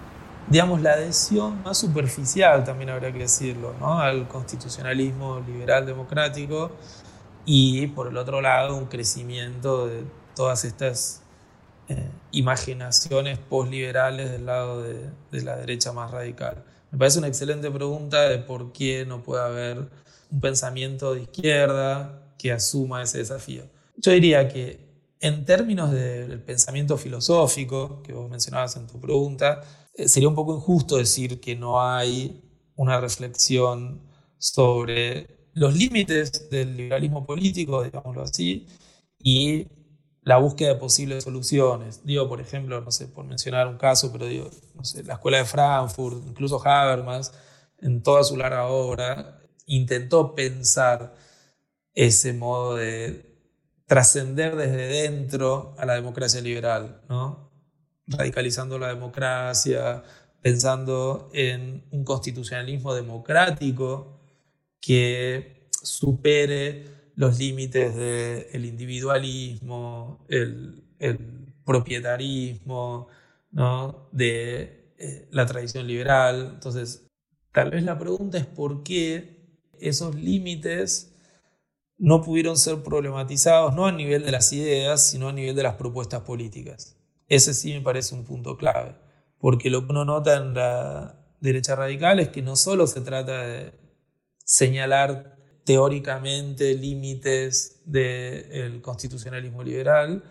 Digamos, 0.48 0.82
la 0.82 0.94
adhesión 0.94 1.62
más 1.64 1.78
superficial, 1.78 2.64
también 2.64 2.90
habría 2.90 3.12
que 3.12 3.20
decirlo, 3.20 3.76
¿no? 3.80 4.00
al 4.00 4.28
constitucionalismo 4.28 5.40
liberal 5.46 5.86
democrático 5.86 6.72
y 7.46 7.88
por 7.88 8.08
el 8.08 8.18
otro 8.18 8.42
lado 8.42 8.76
un 8.76 8.86
crecimiento 8.86 9.88
de 9.88 10.04
todas 10.36 10.66
estas 10.66 11.21
eh, 11.92 12.10
imaginaciones 12.32 13.38
posliberales 13.38 14.32
del 14.32 14.46
lado 14.46 14.82
de, 14.82 15.42
la 15.42 15.58
derecha 15.58 15.92
más 15.92 16.12
radical. 16.12 16.64
Me 16.92 16.98
parece 16.98 17.20
una 17.20 17.28
excelente 17.28 17.70
pregunta 17.70 18.30
de 18.30 18.38
por 18.40 18.72
qué 18.72 19.06
no 19.06 19.22
puede 19.24 19.44
haber 19.44 19.90
un 20.30 20.40
pensamiento 20.40 21.14
de 21.14 21.24
izquierda 21.24 22.34
que 22.38 22.52
asuma 22.52 23.04
ese 23.04 23.18
desafío. 23.18 23.64
Yo 23.98 24.12
diría 24.12 24.48
que 24.48 24.80
en 25.20 25.44
términos 25.46 25.92
del 25.92 26.42
pensamiento 26.42 26.98
filosófico 26.98 28.02
que 28.04 28.14
vos 28.14 28.30
mencionabas 28.30 28.76
en 28.78 28.88
tu 28.88 29.00
pregunta, 29.00 29.62
eh, 29.94 30.08
sería 30.08 30.30
un 30.30 30.36
poco 30.36 30.56
injusto 30.56 30.98
decir 30.98 31.42
que 31.42 31.56
no 31.56 31.82
hay 31.82 32.42
una 32.76 33.02
reflexión 33.02 34.02
sobre 34.38 35.50
los 35.54 35.76
límites 35.76 36.50
del 36.50 36.78
liberalismo 36.78 37.26
político, 37.26 37.84
digámoslo 37.84 38.24
así, 38.24 38.66
y 39.20 39.68
la 40.22 40.38
búsqueda 40.38 40.70
de 40.70 40.76
posibles 40.76 41.24
soluciones. 41.24 42.06
Digo, 42.06 42.28
por 42.30 42.42
ejemplo, 42.42 42.80
no 42.82 42.92
sé, 42.92 43.08
por 43.08 43.26
mencionar 43.26 43.68
un 43.68 43.78
caso, 43.78 44.12
pero 44.12 44.26
digo, 44.28 44.50
no 44.76 44.84
sé, 44.84 45.04
la 45.04 45.16
escuela 45.16 45.40
de 45.40 45.46
Frankfurt, 45.46 46.18
incluso 46.28 46.66
Habermas, 46.66 47.34
en 47.80 48.04
toda 48.04 48.24
su 48.24 48.38
larga 48.38 48.68
obra, 48.68 49.42
intentó 49.66 50.36
pensar 50.36 51.16
ese 51.94 52.34
modo 52.34 52.76
de 52.76 53.32
trascender 53.88 54.56
desde 54.56 54.88
dentro 54.88 55.76
a 55.78 55.86
la 55.86 55.96
democracia 55.96 56.40
liberal, 56.42 57.02
¿no? 57.10 57.52
radicalizando 58.08 58.78
la 58.78 58.88
democracia, 58.88 60.04
pensando 60.42 61.30
en 61.34 61.86
un 61.92 62.04
constitucionalismo 62.04 62.94
democrático 62.94 64.20
que 64.80 65.70
supere 65.84 67.01
los 67.22 67.38
límites 67.38 67.96
del 67.96 68.66
individualismo, 68.66 70.26
el, 70.28 70.84
propietarismo, 71.64 73.10
¿no? 73.52 74.10
de 74.12 74.96
eh, 74.98 75.28
la 75.30 75.46
tradición 75.46 75.86
liberal. 75.86 76.54
Entonces, 76.56 77.06
tal 77.52 77.70
vez 77.70 77.84
la 77.84 78.00
pregunta 78.00 78.40
es 78.40 78.48
por 78.48 78.82
qué 78.82 79.60
esos 79.80 80.16
límites 80.16 81.14
no 82.00 82.24
pudieron 82.24 82.58
ser 82.58 82.82
problematizados, 82.82 83.76
no 83.76 83.86
a 83.86 83.92
nivel 83.92 84.26
de 84.26 84.32
las 84.32 84.52
ideas, 84.52 85.08
sino 85.08 85.30
a 85.30 85.34
nivel 85.34 85.56
de 85.56 85.62
las 85.62 85.76
propuestas 85.76 86.22
políticas. 86.22 86.98
Ese 87.28 87.54
sí 87.54 87.72
me 87.72 87.82
parece 87.82 88.16
un 88.16 88.26
punto 88.26 88.58
clave, 88.58 88.96
porque 89.38 89.70
lo 89.70 89.86
que 89.86 89.92
uno 89.92 90.06
nota 90.06 90.38
en 90.38 90.56
la 90.56 91.24
derecha 91.40 91.76
radical 91.76 92.20
es 92.20 92.30
que 92.30 92.42
no 92.42 92.56
solo 92.56 92.88
se 92.88 93.02
trata 93.02 93.44
de 93.44 93.74
señalar 94.44 95.41
teóricamente 95.64 96.74
límites 96.74 97.82
del 97.86 98.82
constitucionalismo 98.82 99.64
liberal, 99.64 100.24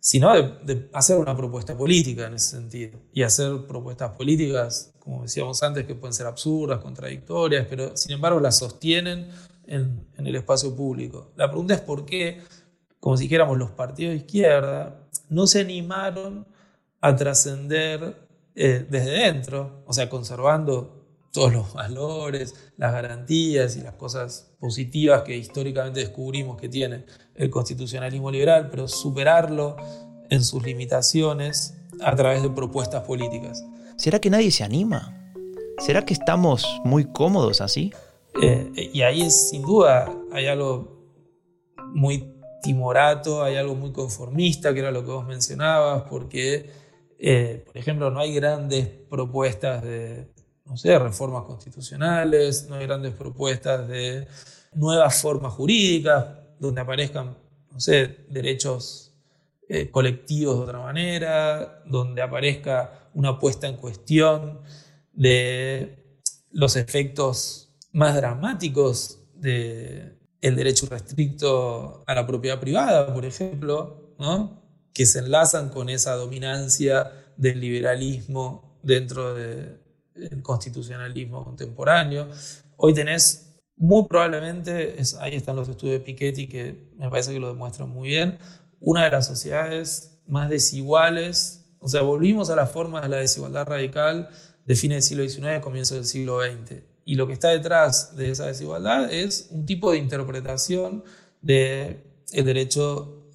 sino 0.00 0.32
de, 0.34 0.88
hacer 0.92 1.16
una 1.16 1.36
propuesta 1.36 1.76
política 1.76 2.26
en 2.26 2.34
ese 2.34 2.56
sentido. 2.56 2.98
Y 3.12 3.22
hacer 3.22 3.66
propuestas 3.68 4.16
políticas, 4.16 4.92
como 4.98 5.22
decíamos 5.22 5.62
antes, 5.62 5.86
que 5.86 5.94
pueden 5.94 6.12
ser 6.12 6.26
absurdas, 6.26 6.80
contradictorias, 6.80 7.66
pero 7.68 7.96
sin 7.96 8.12
embargo 8.12 8.40
las 8.40 8.58
sostienen 8.58 9.28
en, 9.66 10.06
el 10.16 10.34
espacio 10.34 10.74
público. 10.74 11.32
La 11.36 11.48
pregunta 11.48 11.74
es 11.74 11.80
por 11.80 12.04
qué, 12.04 12.40
como 12.98 13.16
si 13.16 13.24
dijéramos, 13.24 13.56
los 13.58 13.70
partidos 13.70 14.10
de 14.12 14.16
izquierda 14.18 15.08
no 15.28 15.46
se 15.46 15.60
animaron 15.60 16.46
a 17.00 17.14
trascender 17.16 18.16
eh, 18.54 18.86
desde 18.88 19.10
dentro, 19.10 19.82
o 19.86 19.92
sea, 19.92 20.08
conservando 20.08 21.01
todos 21.32 21.52
los 21.52 21.72
valores, 21.72 22.54
las 22.76 22.92
garantías 22.92 23.76
y 23.76 23.80
las 23.80 23.94
cosas 23.94 24.54
positivas 24.60 25.22
que 25.22 25.36
históricamente 25.36 26.00
descubrimos 26.00 26.60
que 26.60 26.68
tiene 26.68 27.06
el 27.34 27.50
constitucionalismo 27.50 28.30
liberal, 28.30 28.68
pero 28.70 28.86
superarlo 28.86 29.76
en 30.28 30.44
sus 30.44 30.62
limitaciones 30.62 31.74
a 32.02 32.14
través 32.14 32.42
de 32.42 32.50
propuestas 32.50 33.02
políticas. 33.04 33.64
¿Será 33.96 34.20
que 34.20 34.30
nadie 34.30 34.50
se 34.50 34.62
anima? 34.62 35.32
¿Será 35.78 36.04
que 36.04 36.12
estamos 36.12 36.66
muy 36.84 37.06
cómodos 37.06 37.60
así? 37.60 37.92
Eh, 38.40 38.90
y 38.92 39.02
ahí 39.02 39.22
es 39.22 39.48
sin 39.48 39.62
duda, 39.62 40.14
hay 40.32 40.46
algo 40.46 41.02
muy 41.94 42.30
timorato, 42.62 43.42
hay 43.42 43.56
algo 43.56 43.74
muy 43.74 43.92
conformista, 43.92 44.72
que 44.72 44.80
era 44.80 44.90
lo 44.90 45.04
que 45.04 45.10
vos 45.10 45.26
mencionabas, 45.26 46.04
porque, 46.08 46.70
eh, 47.18 47.64
por 47.66 47.76
ejemplo, 47.76 48.10
no 48.10 48.20
hay 48.20 48.34
grandes 48.34 48.86
propuestas 48.86 49.82
de, 49.82 50.28
no 50.64 50.76
sé, 50.76 50.98
reformas 50.98 51.44
constitucionales, 51.44 52.66
no 52.68 52.76
hay 52.76 52.86
grandes 52.86 53.14
propuestas 53.14 53.88
de 53.88 54.26
nuevas 54.74 55.20
formas 55.20 55.52
jurídicas, 55.52 56.26
donde 56.58 56.80
aparezcan, 56.80 57.36
no 57.70 57.80
sé, 57.80 58.24
derechos 58.28 59.12
eh, 59.68 59.90
colectivos 59.90 60.56
de 60.56 60.62
otra 60.62 60.78
manera, 60.80 61.82
donde 61.86 62.22
aparezca 62.22 63.08
una 63.14 63.38
puesta 63.38 63.66
en 63.66 63.76
cuestión 63.76 64.60
de 65.12 66.18
los 66.50 66.76
efectos 66.76 67.74
más 67.92 68.14
dramáticos 68.14 69.18
del 69.34 70.18
el 70.40 70.56
derecho 70.56 70.86
restricto 70.90 72.02
a 72.06 72.14
la 72.14 72.26
propiedad 72.26 72.58
privada, 72.58 73.14
por 73.14 73.24
ejemplo, 73.24 74.14
que 74.92 75.06
se 75.06 75.20
enlazan 75.20 75.68
con 75.68 75.88
esa 75.88 76.14
dominancia 76.16 77.12
del 77.36 77.60
liberalismo 77.60 78.78
dentro 78.82 79.34
del 80.14 80.42
constitucionalismo 80.42 81.44
contemporáneo. 81.44 82.28
Hoy 82.76 82.94
tenés 82.94 83.60
muy 83.76 84.06
probablemente, 84.06 84.96
ahí 85.20 85.34
están 85.34 85.56
los 85.56 85.68
estudios 85.68 85.98
de 85.98 86.04
Piketty 86.04 86.46
que 86.46 86.90
me 86.96 87.08
parece 87.08 87.32
que 87.32 87.40
lo 87.40 87.48
demuestran 87.48 87.88
muy 87.88 88.08
bien, 88.08 88.38
una 88.80 89.04
de 89.04 89.10
las 89.10 89.26
sociedades 89.26 90.20
más 90.26 90.50
desiguales, 90.50 91.64
o 91.78 91.88
sea, 91.88 92.02
volvimos 92.02 92.50
a 92.50 92.56
la 92.56 92.66
forma 92.66 93.00
de 93.00 93.08
la 93.08 93.16
desigualdad 93.16 93.66
radical 93.66 94.28
de 94.66 94.76
fines 94.76 95.08
del 95.08 95.28
siglo 95.28 95.48
XIX, 95.48 95.60
comienzo 95.60 95.94
del 95.96 96.04
siglo 96.04 96.40
XX. 96.40 96.82
Y 97.04 97.16
lo 97.16 97.26
que 97.26 97.32
está 97.32 97.48
detrás 97.48 98.14
de 98.16 98.30
esa 98.30 98.46
desigualdad 98.46 99.12
es 99.12 99.48
un 99.50 99.66
tipo 99.66 99.90
de 99.90 99.98
interpretación 99.98 101.02
del 101.40 102.04
derecho 102.30 103.28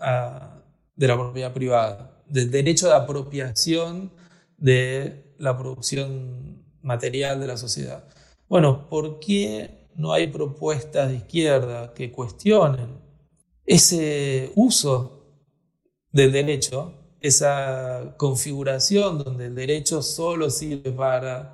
de 0.95 1.07
la 1.07 1.15
propiedad 1.15 1.53
privada, 1.53 2.23
del 2.27 2.49
derecho 2.49 2.87
de 2.87 2.93
apropiación 2.93 4.13
de 4.57 5.35
la 5.37 5.57
producción 5.57 6.63
material 6.87 7.39
de 7.39 7.47
la 7.47 7.57
sociedad. 7.57 8.05
Bueno, 8.49 8.87
¿por 8.89 9.19
qué 9.19 9.89
no 9.95 10.13
hay 10.13 10.27
propuestas 10.27 11.09
de 11.09 11.17
izquierda 11.17 11.93
que 11.93 12.11
cuestionen 12.11 12.99
ese 13.65 14.51
uso 14.55 15.13
del 16.11 16.31
derecho 16.31 16.93
esa 17.21 18.15
configuración 18.17 19.23
donde 19.23 19.47
el 19.47 19.55
derecho 19.55 20.01
solo 20.01 20.49
sirve 20.49 20.91
para 20.91 21.53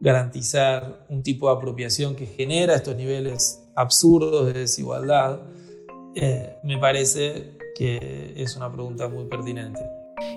garantizar 0.00 1.06
un 1.08 1.22
tipo 1.22 1.48
de 1.48 1.56
apropiación 1.56 2.14
que 2.14 2.26
genera 2.26 2.74
estos 2.74 2.96
niveles 2.96 3.62
absurdos 3.76 4.46
de 4.46 4.60
desigualdad, 4.60 5.40
eh, 6.14 6.56
me 6.62 6.78
parece 6.78 7.58
que 7.76 8.34
es 8.36 8.56
una 8.56 8.70
pregunta 8.72 9.08
muy 9.08 9.24
pertinente. 9.26 9.80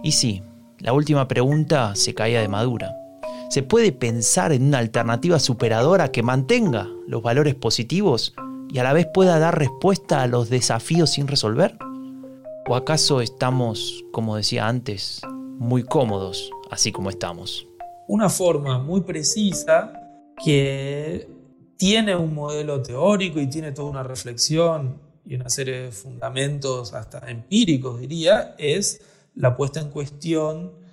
Y 0.03 0.11
sí, 0.11 0.41
la 0.79 0.93
última 0.93 1.27
pregunta 1.27 1.95
se 1.95 2.13
caía 2.13 2.41
de 2.41 2.47
madura. 2.47 2.95
¿Se 3.49 3.63
puede 3.63 3.93
pensar 3.93 4.51
en 4.51 4.63
una 4.63 4.79
alternativa 4.79 5.39
superadora 5.39 6.11
que 6.11 6.21
mantenga 6.21 6.89
los 7.07 7.21
valores 7.21 7.55
positivos 7.55 8.33
y 8.69 8.79
a 8.79 8.83
la 8.83 8.91
vez 8.91 9.07
pueda 9.13 9.39
dar 9.39 9.57
respuesta 9.57 10.21
a 10.21 10.27
los 10.27 10.49
desafíos 10.49 11.11
sin 11.11 11.27
resolver? 11.27 11.77
¿O 12.67 12.75
acaso 12.75 13.21
estamos, 13.21 14.03
como 14.11 14.35
decía 14.35 14.67
antes, 14.67 15.21
muy 15.57 15.83
cómodos 15.83 16.51
así 16.69 16.91
como 16.91 17.09
estamos? 17.09 17.65
Una 18.09 18.29
forma 18.29 18.79
muy 18.79 19.01
precisa 19.01 19.93
que 20.43 21.29
tiene 21.77 22.17
un 22.17 22.35
modelo 22.35 22.81
teórico 22.81 23.39
y 23.39 23.47
tiene 23.47 23.71
toda 23.71 23.89
una 23.89 24.03
reflexión 24.03 24.99
y 25.25 25.35
una 25.35 25.49
serie 25.49 25.83
de 25.83 25.91
fundamentos 25.93 26.93
hasta 26.93 27.19
empíricos, 27.29 28.01
diría, 28.01 28.55
es 28.57 29.01
la 29.35 29.55
puesta 29.55 29.79
en 29.79 29.89
cuestión 29.89 30.86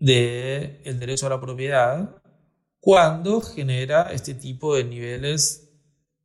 del 0.00 0.80
el 0.84 0.98
derecho 0.98 1.26
a 1.26 1.30
la 1.30 1.40
propiedad 1.40 2.20
cuando 2.80 3.40
genera 3.40 4.10
este 4.12 4.34
tipo 4.34 4.74
de 4.74 4.84
niveles 4.84 5.68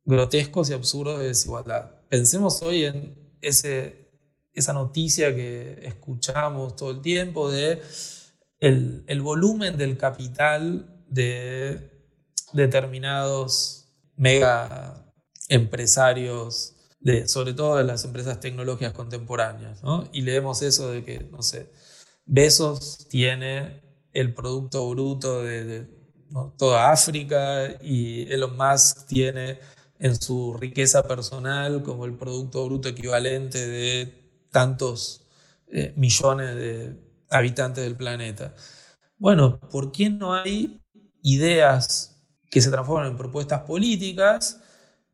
grotescos 0.04 0.70
y 0.70 0.72
absurdos 0.72 1.20
de 1.20 1.28
desigualdad. 1.28 1.92
Pensemos 2.08 2.62
hoy 2.62 2.84
en 2.84 3.14
ese 3.40 4.06
esa 4.56 4.72
noticia 4.72 5.36
que 5.36 5.80
escuchamos 5.82 6.76
todo 6.76 6.90
el 6.90 7.02
tiempo 7.02 7.50
de 7.50 7.82
el, 8.58 9.20
volumen 9.20 9.76
del 9.76 9.98
capital 9.98 11.04
de 11.08 11.90
determinados 12.54 13.92
mega 14.16 15.12
empresarios, 15.48 16.74
de, 17.00 17.28
sobre 17.28 17.52
todo 17.52 17.76
de 17.76 17.84
las 17.84 18.04
empresas 18.06 18.40
tecnológicas 18.40 18.94
contemporáneas. 18.94 19.82
Y 20.12 20.22
leemos 20.22 20.62
eso 20.62 20.90
de 20.90 21.04
que, 21.04 21.20
no 21.30 21.42
sé, 21.42 21.70
Besos 22.26 23.06
tiene 23.08 23.80
el 24.12 24.34
producto 24.34 24.88
bruto 24.90 25.42
de, 25.42 25.86
toda 26.58 26.90
África 26.90 27.76
y 27.80 28.30
Elon 28.32 28.56
Musk 28.56 29.06
tiene 29.06 29.60
en 29.98 30.20
su 30.20 30.54
riqueza 30.54 31.06
personal 31.06 31.82
como 31.82 32.04
el 32.04 32.14
producto 32.14 32.66
bruto 32.66 32.88
equivalente 32.88 33.66
de 33.66 34.12
tantos 34.50 35.26
eh, 35.68 35.92
millones 35.96 36.54
de 36.56 36.96
habitantes 37.30 37.84
del 37.84 37.96
planeta. 37.96 38.54
Bueno, 39.18 39.58
¿por 39.70 39.92
qué 39.92 40.10
no 40.10 40.34
hay 40.34 40.80
ideas 41.22 42.22
que 42.50 42.60
se 42.60 42.70
transformen 42.70 43.12
en 43.12 43.16
propuestas 43.16 43.62
políticas 43.62 44.60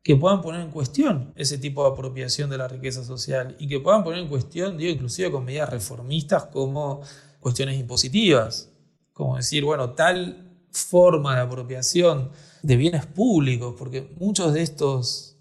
que 0.03 0.17
puedan 0.17 0.41
poner 0.41 0.61
en 0.63 0.71
cuestión 0.71 1.33
ese 1.37 1.59
tipo 1.59 1.85
de 1.85 1.91
apropiación 1.91 2.51
de 2.51 2.59
la 2.59 2.69
riqueza 2.69 3.05
social 3.05 3.57
y 3.59 3.69
que 3.69 3.81
puedan 3.81 4.03
poner 4.03 4.21
en 4.21 4.29
cuestión, 4.29 4.77
digo, 4.77 4.93
inclusive 4.93 5.31
con 5.31 5.45
medidas 5.45 5.71
reformistas 5.71 6.47
como 6.47 7.03
cuestiones 7.39 7.79
impositivas, 7.79 8.71
como 9.13 9.37
decir, 9.37 9.65
bueno, 9.65 9.91
tal 9.91 10.67
forma 10.71 11.37
de 11.37 11.43
apropiación 11.43 12.31
de 12.63 12.77
bienes 12.77 13.07
públicos, 13.07 13.75
porque 13.79 14.15
muchos 14.19 14.53
de 14.55 14.63
estos 14.63 15.39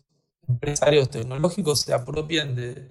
empresarios 0.48 1.10
tecnológicos 1.10 1.82
se 1.82 1.94
apropian 1.94 2.56
de 2.56 2.90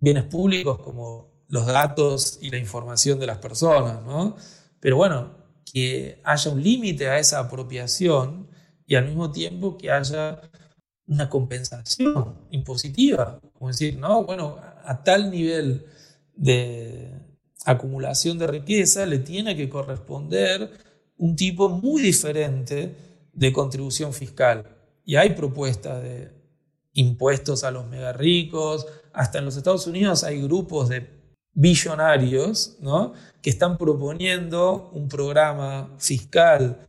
bienes 0.00 0.24
públicos 0.24 0.78
como 0.80 1.36
los 1.48 1.66
datos 1.66 2.38
y 2.42 2.50
la 2.50 2.58
información 2.58 3.18
de 3.18 3.26
las 3.26 3.38
personas, 3.38 4.02
¿no? 4.02 4.36
Pero 4.80 4.96
bueno, 4.96 5.30
que 5.64 6.20
haya 6.24 6.50
un 6.50 6.62
límite 6.62 7.08
a 7.08 7.18
esa 7.18 7.38
apropiación 7.38 8.48
y 8.86 8.94
al 8.94 9.06
mismo 9.06 9.30
tiempo 9.30 9.76
que 9.76 9.90
haya 9.90 10.40
una 11.08 11.28
compensación 11.28 12.34
impositiva, 12.50 13.40
como 13.52 13.68
decir, 13.68 13.98
no, 13.98 14.24
bueno, 14.24 14.56
a 14.84 15.02
tal 15.02 15.30
nivel 15.30 15.86
de 16.34 17.12
acumulación 17.64 18.38
de 18.38 18.46
riqueza 18.46 19.06
le 19.06 19.18
tiene 19.18 19.56
que 19.56 19.68
corresponder 19.68 20.70
un 21.16 21.36
tipo 21.36 21.68
muy 21.68 22.02
diferente 22.02 22.94
de 23.32 23.52
contribución 23.52 24.12
fiscal. 24.12 24.64
Y 25.04 25.16
hay 25.16 25.30
propuestas 25.30 26.02
de 26.02 26.32
impuestos 26.94 27.62
a 27.64 27.70
los 27.70 27.86
mega 27.86 28.12
ricos, 28.12 28.86
hasta 29.12 29.38
en 29.38 29.44
los 29.44 29.56
Estados 29.56 29.86
Unidos 29.86 30.24
hay 30.24 30.42
grupos 30.42 30.88
de 30.88 31.08
billonarios 31.52 32.76
que 33.40 33.50
están 33.50 33.78
proponiendo 33.78 34.90
un 34.92 35.08
programa 35.08 35.94
fiscal 35.98 36.86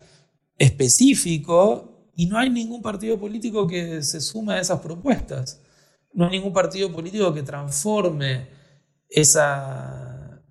específico 0.58 1.97
y 2.18 2.26
no 2.26 2.40
hay 2.40 2.50
ningún 2.50 2.82
partido 2.82 3.20
político 3.20 3.68
que 3.68 4.02
se 4.02 4.20
sume 4.20 4.56
a 4.56 4.60
esas 4.60 4.80
propuestas. 4.80 5.62
No 6.14 6.26
hay 6.26 6.32
ningún 6.32 6.52
partido 6.52 6.92
político 6.92 7.32
que 7.32 7.44
transforme 7.44 8.48
esa 9.08 10.42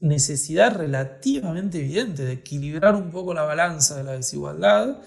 necesidad 0.00 0.74
relativamente 0.74 1.80
evidente 1.80 2.24
de 2.24 2.32
equilibrar 2.32 2.96
un 2.96 3.10
poco 3.10 3.34
la 3.34 3.42
balanza 3.42 3.98
de 3.98 4.04
la 4.04 4.12
desigualdad 4.12 5.02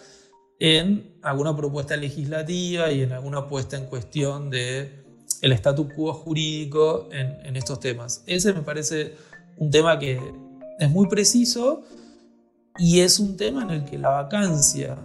en 0.59 1.17
alguna 1.23 1.57
propuesta 1.57 1.97
legislativa 1.97 2.91
y 2.91 3.01
en 3.01 3.11
alguna 3.11 3.49
puesta 3.49 3.75
en 3.75 3.87
cuestión 3.87 4.51
de 4.51 5.03
el 5.41 5.53
status 5.53 5.87
quo 5.95 6.13
jurídico 6.13 7.09
en, 7.11 7.55
estos 7.55 7.79
temas. 7.79 8.23
Ese 8.27 8.53
me 8.53 8.61
parece 8.61 9.15
un 9.57 9.71
tema 9.71 9.97
que 9.97 10.21
es 10.77 10.89
muy 10.91 11.07
preciso 11.07 11.83
y 12.77 12.99
es 12.99 13.17
un 13.17 13.37
tema 13.37 13.63
en 13.63 13.71
el 13.71 13.85
que 13.85 13.97
la 13.97 14.09
vacancia, 14.09 14.97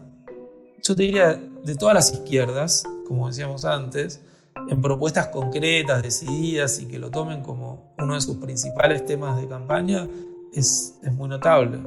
yo 0.88 0.96
te 0.96 1.02
diría, 1.02 1.38
de 1.64 1.74
todas 1.74 1.94
las 1.94 2.12
izquierdas, 2.14 2.82
como 3.06 3.28
decíamos 3.28 3.66
antes, 3.66 4.22
en 4.70 4.80
propuestas 4.80 5.28
concretas, 5.28 6.02
decididas 6.02 6.80
y 6.80 6.86
que 6.86 6.98
lo 6.98 7.10
tomen 7.10 7.42
como 7.42 7.92
uno 7.98 8.14
de 8.14 8.20
sus 8.22 8.38
principales 8.38 9.04
temas 9.04 9.38
de 9.38 9.46
campaña, 9.46 10.08
es, 10.54 10.98
es 11.02 11.12
muy 11.12 11.28
notable. 11.28 11.78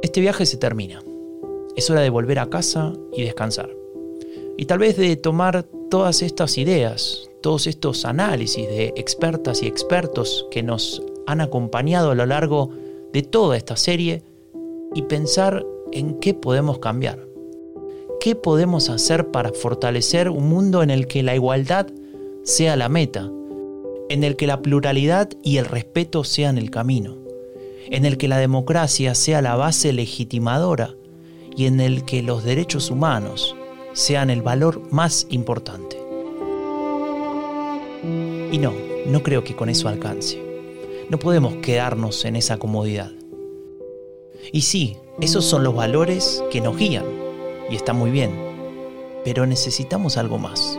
Este 0.00 0.22
viaje 0.22 0.46
se 0.46 0.56
termina. 0.56 1.02
Es 1.76 1.90
hora 1.90 2.00
de 2.00 2.08
volver 2.08 2.38
a 2.38 2.48
casa 2.48 2.94
y 3.12 3.24
descansar. 3.24 3.68
Y 4.56 4.64
tal 4.64 4.78
vez 4.78 4.96
de 4.96 5.16
tomar 5.16 5.64
todas 5.90 6.22
estas 6.22 6.56
ideas, 6.56 7.27
todos 7.40 7.66
estos 7.66 8.04
análisis 8.04 8.68
de 8.68 8.92
expertas 8.96 9.62
y 9.62 9.66
expertos 9.66 10.46
que 10.50 10.62
nos 10.62 11.02
han 11.26 11.40
acompañado 11.40 12.10
a 12.10 12.14
lo 12.14 12.26
largo 12.26 12.70
de 13.12 13.22
toda 13.22 13.56
esta 13.56 13.76
serie 13.76 14.22
y 14.94 15.02
pensar 15.02 15.64
en 15.92 16.18
qué 16.20 16.34
podemos 16.34 16.78
cambiar. 16.78 17.26
¿Qué 18.20 18.34
podemos 18.34 18.90
hacer 18.90 19.30
para 19.30 19.52
fortalecer 19.52 20.28
un 20.28 20.48
mundo 20.48 20.82
en 20.82 20.90
el 20.90 21.06
que 21.06 21.22
la 21.22 21.34
igualdad 21.34 21.86
sea 22.42 22.76
la 22.76 22.88
meta, 22.88 23.30
en 24.08 24.24
el 24.24 24.36
que 24.36 24.46
la 24.46 24.60
pluralidad 24.60 25.30
y 25.42 25.58
el 25.58 25.66
respeto 25.66 26.24
sean 26.24 26.58
el 26.58 26.70
camino, 26.70 27.16
en 27.90 28.04
el 28.04 28.16
que 28.16 28.26
la 28.26 28.38
democracia 28.38 29.14
sea 29.14 29.40
la 29.40 29.54
base 29.54 29.92
legitimadora 29.92 30.96
y 31.56 31.66
en 31.66 31.80
el 31.80 32.04
que 32.04 32.22
los 32.22 32.42
derechos 32.42 32.90
humanos 32.90 33.54
sean 33.92 34.30
el 34.30 34.42
valor 34.42 34.82
más 34.90 35.26
importante? 35.30 35.97
Y 38.50 38.58
no, 38.58 38.72
no 39.06 39.22
creo 39.22 39.44
que 39.44 39.54
con 39.54 39.68
eso 39.68 39.88
alcance. 39.88 40.42
No 41.10 41.18
podemos 41.18 41.54
quedarnos 41.56 42.24
en 42.24 42.36
esa 42.36 42.58
comodidad. 42.58 43.12
Y 44.52 44.62
sí, 44.62 44.96
esos 45.20 45.44
son 45.44 45.64
los 45.64 45.74
valores 45.74 46.42
que 46.50 46.60
nos 46.60 46.76
guían, 46.76 47.04
y 47.70 47.76
está 47.76 47.92
muy 47.92 48.10
bien, 48.10 48.30
pero 49.24 49.46
necesitamos 49.46 50.16
algo 50.16 50.38
más. 50.38 50.78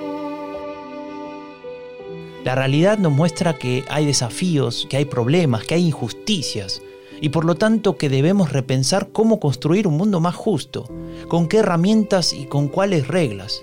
La 2.44 2.56
realidad 2.56 2.98
nos 2.98 3.12
muestra 3.12 3.58
que 3.58 3.84
hay 3.90 4.06
desafíos, 4.06 4.88
que 4.90 4.98
hay 4.98 5.06
problemas, 5.06 5.66
que 5.66 5.76
hay 5.76 5.86
injusticias, 5.86 6.82
y 7.22 7.30
por 7.30 7.44
lo 7.44 7.56
tanto 7.56 7.98
que 7.98 8.10
debemos 8.10 8.54
repensar 8.54 9.10
cómo 9.12 9.40
construir 9.40 9.88
un 9.88 9.98
mundo 9.98 10.20
más 10.20 10.36
justo, 10.36 10.90
con 11.28 11.48
qué 11.48 11.58
herramientas 11.58 12.34
y 12.34 12.46
con 12.46 12.70
cuáles 12.70 13.08
reglas. 13.08 13.62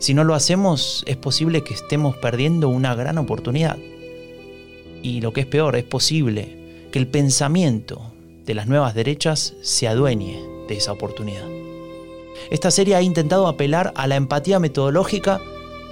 Si 0.00 0.14
no 0.14 0.24
lo 0.24 0.34
hacemos, 0.34 1.04
es 1.06 1.18
posible 1.18 1.62
que 1.62 1.74
estemos 1.74 2.16
perdiendo 2.16 2.70
una 2.70 2.94
gran 2.94 3.18
oportunidad. 3.18 3.76
Y 5.02 5.20
lo 5.20 5.34
que 5.34 5.42
es 5.42 5.46
peor, 5.46 5.76
es 5.76 5.84
posible 5.84 6.56
que 6.90 6.98
el 6.98 7.06
pensamiento 7.06 8.00
de 8.46 8.54
las 8.54 8.66
nuevas 8.66 8.94
derechas 8.94 9.52
se 9.60 9.88
adueñe 9.88 10.42
de 10.68 10.78
esa 10.78 10.92
oportunidad. 10.92 11.46
Esta 12.50 12.70
serie 12.70 12.94
ha 12.94 13.02
intentado 13.02 13.46
apelar 13.46 13.92
a 13.94 14.06
la 14.06 14.16
empatía 14.16 14.58
metodológica 14.58 15.38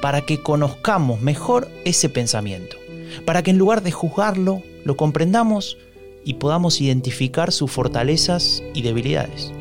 para 0.00 0.22
que 0.22 0.42
conozcamos 0.42 1.20
mejor 1.20 1.68
ese 1.84 2.08
pensamiento, 2.08 2.78
para 3.26 3.42
que 3.42 3.50
en 3.50 3.58
lugar 3.58 3.82
de 3.82 3.92
juzgarlo, 3.92 4.62
lo 4.84 4.96
comprendamos 4.96 5.76
y 6.24 6.34
podamos 6.34 6.80
identificar 6.80 7.52
sus 7.52 7.70
fortalezas 7.70 8.62
y 8.72 8.80
debilidades, 8.80 9.52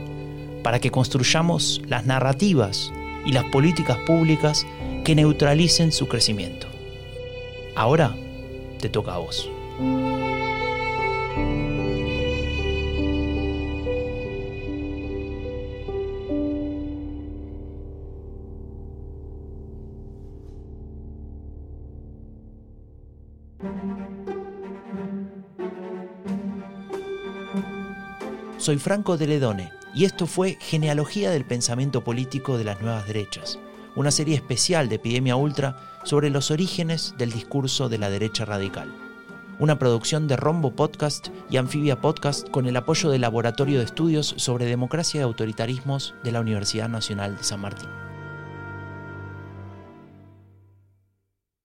para 0.64 0.80
que 0.80 0.90
construyamos 0.90 1.82
las 1.86 2.06
narrativas 2.06 2.94
y 3.28 3.34
las 3.34 3.44
políticas 3.44 3.98
públicas 3.98 4.66
que 5.04 5.14
neutralicen 5.14 5.92
su 5.92 6.08
crecimiento. 6.08 6.68
Ahora 7.76 8.16
te 8.80 8.88
toca 8.88 9.16
a 9.16 9.18
vos. 9.18 9.52
Soy 28.58 28.78
Franco 28.78 29.18
de 29.18 29.28
Ledone 29.28 29.78
y 29.98 30.06
esto 30.06 30.28
fue 30.28 30.60
Genealogía 30.62 31.32
del 31.32 31.44
Pensamiento 31.44 32.04
Político 32.04 32.60
de 32.60 32.64
las 32.64 32.80
Nuevas 32.82 33.08
Derechas, 33.08 33.58
una 33.96 34.12
serie 34.12 34.36
especial 34.36 34.90
de 34.90 34.98
Epidemia 34.98 35.36
Ultra 35.36 35.76
sobre 36.04 36.30
los 36.30 36.52
orígenes 36.52 37.16
del 37.18 37.32
discurso 37.32 37.90
de 37.90 37.98
la 37.98 38.12
derecha 38.12 38.46
radical. 38.46 38.94
Una 39.58 39.80
producción 39.80 40.28
de 40.28 40.36
Rombo 40.36 40.76
Podcast 40.76 41.30
y 41.50 41.58
Anfibia 41.58 42.00
Podcast 42.00 42.48
con 42.50 42.68
el 42.68 42.78
apoyo 42.78 43.10
del 43.10 43.22
Laboratorio 43.22 43.80
de 43.80 43.86
Estudios 43.86 44.36
sobre 44.38 44.66
Democracia 44.66 45.22
y 45.22 45.24
Autoritarismos 45.24 46.14
de 46.24 46.32
la 46.32 46.42
Universidad 46.42 46.90
Nacional 46.90 47.36
de 47.36 47.44
San 47.44 47.62
Martín. 47.62 47.90